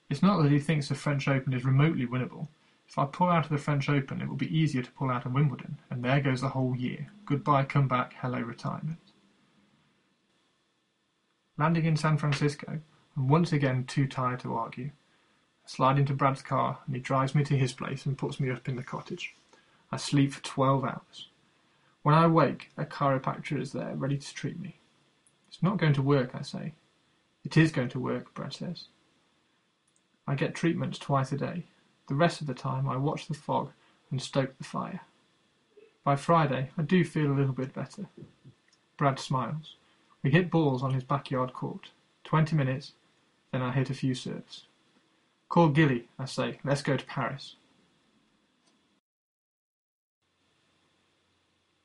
It's 0.08 0.22
not 0.22 0.40
that 0.42 0.52
he 0.52 0.60
thinks 0.60 0.88
the 0.88 0.94
French 0.94 1.26
Open 1.26 1.52
is 1.52 1.64
remotely 1.64 2.06
winnable. 2.06 2.46
If 2.92 2.98
I 2.98 3.06
pull 3.06 3.30
out 3.30 3.46
of 3.46 3.50
the 3.50 3.56
French 3.56 3.88
Open, 3.88 4.20
it 4.20 4.28
will 4.28 4.36
be 4.36 4.54
easier 4.54 4.82
to 4.82 4.92
pull 4.92 5.08
out 5.08 5.24
of 5.24 5.32
Wimbledon, 5.32 5.78
and 5.88 6.04
there 6.04 6.20
goes 6.20 6.42
the 6.42 6.50
whole 6.50 6.76
year. 6.76 7.10
Goodbye, 7.24 7.64
come 7.64 7.88
back, 7.88 8.12
hello, 8.20 8.38
retirement. 8.38 8.98
Landing 11.56 11.86
in 11.86 11.96
San 11.96 12.18
Francisco, 12.18 12.80
I'm 13.16 13.28
once 13.28 13.50
again 13.50 13.84
too 13.84 14.06
tired 14.06 14.40
to 14.40 14.52
argue. 14.54 14.90
I 15.64 15.68
slide 15.68 15.98
into 15.98 16.12
Brad's 16.12 16.42
car, 16.42 16.80
and 16.84 16.94
he 16.94 17.00
drives 17.00 17.34
me 17.34 17.42
to 17.44 17.56
his 17.56 17.72
place 17.72 18.04
and 18.04 18.18
puts 18.18 18.38
me 18.38 18.50
up 18.50 18.68
in 18.68 18.76
the 18.76 18.82
cottage. 18.82 19.36
I 19.90 19.96
sleep 19.96 20.34
for 20.34 20.42
12 20.42 20.84
hours. 20.84 21.28
When 22.02 22.14
I 22.14 22.26
wake, 22.26 22.72
a 22.76 22.84
chiropractor 22.84 23.58
is 23.58 23.72
there, 23.72 23.94
ready 23.94 24.18
to 24.18 24.34
treat 24.34 24.60
me. 24.60 24.76
It's 25.48 25.62
not 25.62 25.78
going 25.78 25.94
to 25.94 26.02
work, 26.02 26.32
I 26.34 26.42
say. 26.42 26.74
It 27.42 27.56
is 27.56 27.72
going 27.72 27.88
to 27.88 27.98
work, 27.98 28.34
Brad 28.34 28.52
says. 28.52 28.88
I 30.26 30.34
get 30.34 30.54
treatments 30.54 30.98
twice 30.98 31.32
a 31.32 31.38
day. 31.38 31.64
The 32.08 32.14
rest 32.14 32.40
of 32.40 32.46
the 32.46 32.54
time, 32.54 32.88
I 32.88 32.96
watch 32.96 33.26
the 33.26 33.34
fog 33.34 33.70
and 34.10 34.20
stoke 34.20 34.58
the 34.58 34.64
fire. 34.64 35.00
By 36.04 36.16
Friday, 36.16 36.70
I 36.76 36.82
do 36.82 37.04
feel 37.04 37.30
a 37.30 37.34
little 37.34 37.52
bit 37.52 37.72
better. 37.72 38.06
Brad 38.96 39.18
smiles. 39.18 39.76
We 40.22 40.30
hit 40.30 40.50
balls 40.50 40.82
on 40.82 40.94
his 40.94 41.04
backyard 41.04 41.52
court. 41.52 41.90
Twenty 42.24 42.56
minutes, 42.56 42.92
then 43.50 43.62
I 43.62 43.72
hit 43.72 43.90
a 43.90 43.94
few 43.94 44.14
serves. 44.14 44.66
Call 45.48 45.68
Gilly, 45.68 46.08
I 46.18 46.24
say. 46.24 46.58
Let's 46.64 46.82
go 46.82 46.96
to 46.96 47.04
Paris. 47.04 47.56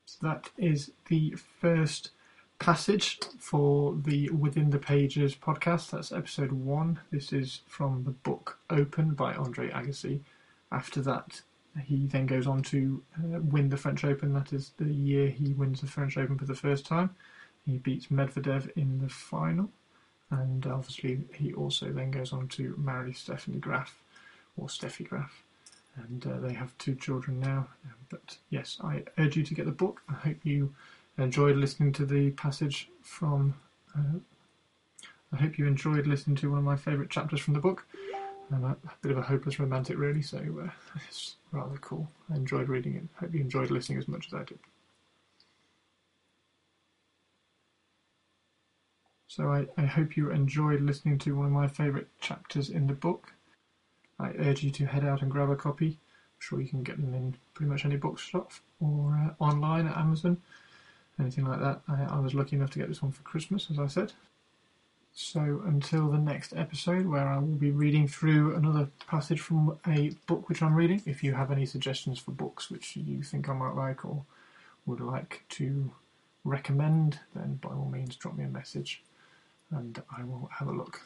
So 0.06 0.18
that 0.26 0.50
is 0.56 0.90
the 1.08 1.36
first 1.60 2.10
passage 2.58 3.20
for 3.38 3.94
the 4.04 4.30
Within 4.30 4.70
the 4.70 4.78
Pages 4.78 5.34
podcast. 5.34 5.90
That's 5.90 6.12
episode 6.12 6.52
one. 6.52 6.98
This 7.10 7.32
is 7.32 7.60
from 7.66 8.04
the 8.04 8.10
book 8.10 8.58
Open 8.70 9.14
by 9.14 9.34
Andre 9.34 9.70
Agassi. 9.70 10.20
After 10.72 11.00
that, 11.02 11.40
he 11.84 12.06
then 12.06 12.26
goes 12.26 12.46
on 12.46 12.62
to 12.64 13.02
uh, 13.16 13.38
win 13.40 13.68
the 13.68 13.76
French 13.76 14.04
Open. 14.04 14.32
That 14.32 14.52
is 14.52 14.72
the 14.76 14.92
year 14.92 15.28
he 15.28 15.52
wins 15.52 15.80
the 15.80 15.86
French 15.86 16.16
Open 16.16 16.36
for 16.36 16.46
the 16.46 16.54
first 16.54 16.84
time. 16.84 17.14
He 17.64 17.78
beats 17.78 18.06
Medvedev 18.06 18.70
in 18.76 18.98
the 18.98 19.08
final, 19.08 19.70
and 20.30 20.66
obviously 20.66 21.20
he 21.34 21.52
also 21.52 21.92
then 21.92 22.10
goes 22.10 22.32
on 22.32 22.48
to 22.48 22.74
marry 22.76 23.12
Stephanie 23.12 23.58
Graf 23.58 24.02
or 24.56 24.66
Steffi 24.66 25.08
Graf 25.08 25.42
and 25.96 26.26
uh, 26.26 26.38
they 26.38 26.52
have 26.52 26.76
two 26.78 26.94
children 26.94 27.40
now. 27.40 27.66
Um, 27.84 27.94
but 28.08 28.36
yes, 28.50 28.78
I 28.82 29.04
urge 29.18 29.36
you 29.36 29.42
to 29.44 29.54
get 29.54 29.66
the 29.66 29.72
book. 29.72 30.00
I 30.08 30.14
hope 30.14 30.36
you 30.44 30.74
enjoyed 31.22 31.56
listening 31.56 31.92
to 31.94 32.06
the 32.06 32.30
passage 32.32 32.90
from. 33.02 33.54
Uh, 33.96 34.18
I 35.32 35.36
hope 35.36 35.58
you 35.58 35.66
enjoyed 35.66 36.06
listening 36.06 36.36
to 36.36 36.50
one 36.50 36.58
of 36.58 36.64
my 36.64 36.76
favourite 36.76 37.10
chapters 37.10 37.40
from 37.40 37.54
the 37.54 37.60
book. 37.60 37.84
I'm 38.50 38.64
a, 38.64 38.70
a, 38.70 38.76
bit 39.02 39.12
of 39.12 39.18
a 39.18 39.22
hopeless 39.22 39.60
romantic, 39.60 39.98
really, 39.98 40.22
so 40.22 40.38
uh, 40.38 40.70
it's 41.08 41.36
rather 41.52 41.76
cool. 41.78 42.08
I 42.32 42.36
enjoyed 42.36 42.68
reading 42.68 42.94
it. 42.94 43.02
Hope 43.20 43.34
you 43.34 43.40
enjoyed 43.40 43.70
listening 43.70 43.98
as 43.98 44.08
much 44.08 44.28
as 44.28 44.34
I 44.34 44.44
did. 44.44 44.58
So 49.26 49.52
I, 49.52 49.66
I 49.76 49.84
hope 49.84 50.16
you 50.16 50.30
enjoyed 50.30 50.80
listening 50.80 51.18
to 51.18 51.36
one 51.36 51.46
of 51.46 51.52
my 51.52 51.68
favourite 51.68 52.06
chapters 52.20 52.70
in 52.70 52.86
the 52.86 52.94
book. 52.94 53.32
I 54.18 54.30
urge 54.38 54.62
you 54.62 54.70
to 54.70 54.86
head 54.86 55.04
out 55.04 55.22
and 55.22 55.30
grab 55.30 55.50
a 55.50 55.56
copy. 55.56 55.88
I'm 55.88 56.40
sure 56.40 56.60
you 56.60 56.68
can 56.68 56.82
get 56.82 56.96
them 56.96 57.14
in 57.14 57.36
pretty 57.54 57.70
much 57.70 57.84
any 57.84 57.96
bookshop 57.96 58.52
or 58.80 59.12
uh, 59.12 59.42
online 59.42 59.86
at 59.86 59.96
Amazon. 59.96 60.38
Anything 61.20 61.44
like 61.44 61.60
that. 61.60 61.80
I, 61.88 62.16
I 62.16 62.20
was 62.20 62.34
lucky 62.34 62.56
enough 62.56 62.70
to 62.70 62.78
get 62.78 62.88
this 62.88 63.02
one 63.02 63.12
for 63.12 63.22
Christmas, 63.22 63.68
as 63.70 63.78
I 63.78 63.86
said. 63.86 64.12
So 65.12 65.62
until 65.66 66.08
the 66.08 66.18
next 66.18 66.52
episode, 66.54 67.06
where 67.06 67.26
I 67.26 67.38
will 67.38 67.56
be 67.56 67.72
reading 67.72 68.06
through 68.06 68.54
another 68.54 68.88
passage 69.08 69.40
from 69.40 69.78
a 69.86 70.10
book 70.26 70.48
which 70.48 70.62
I'm 70.62 70.74
reading. 70.74 71.02
If 71.06 71.24
you 71.24 71.34
have 71.34 71.50
any 71.50 71.66
suggestions 71.66 72.18
for 72.18 72.30
books 72.30 72.70
which 72.70 72.94
you 72.96 73.22
think 73.22 73.48
I 73.48 73.52
might 73.52 73.74
like 73.74 74.04
or 74.04 74.24
would 74.86 75.00
like 75.00 75.44
to 75.50 75.90
recommend, 76.44 77.18
then 77.34 77.56
by 77.56 77.70
all 77.70 77.90
means 77.90 78.16
drop 78.16 78.36
me 78.36 78.44
a 78.44 78.48
message 78.48 79.02
and 79.70 80.00
I 80.16 80.22
will 80.22 80.48
have 80.56 80.68
a 80.68 80.72
look. 80.72 81.02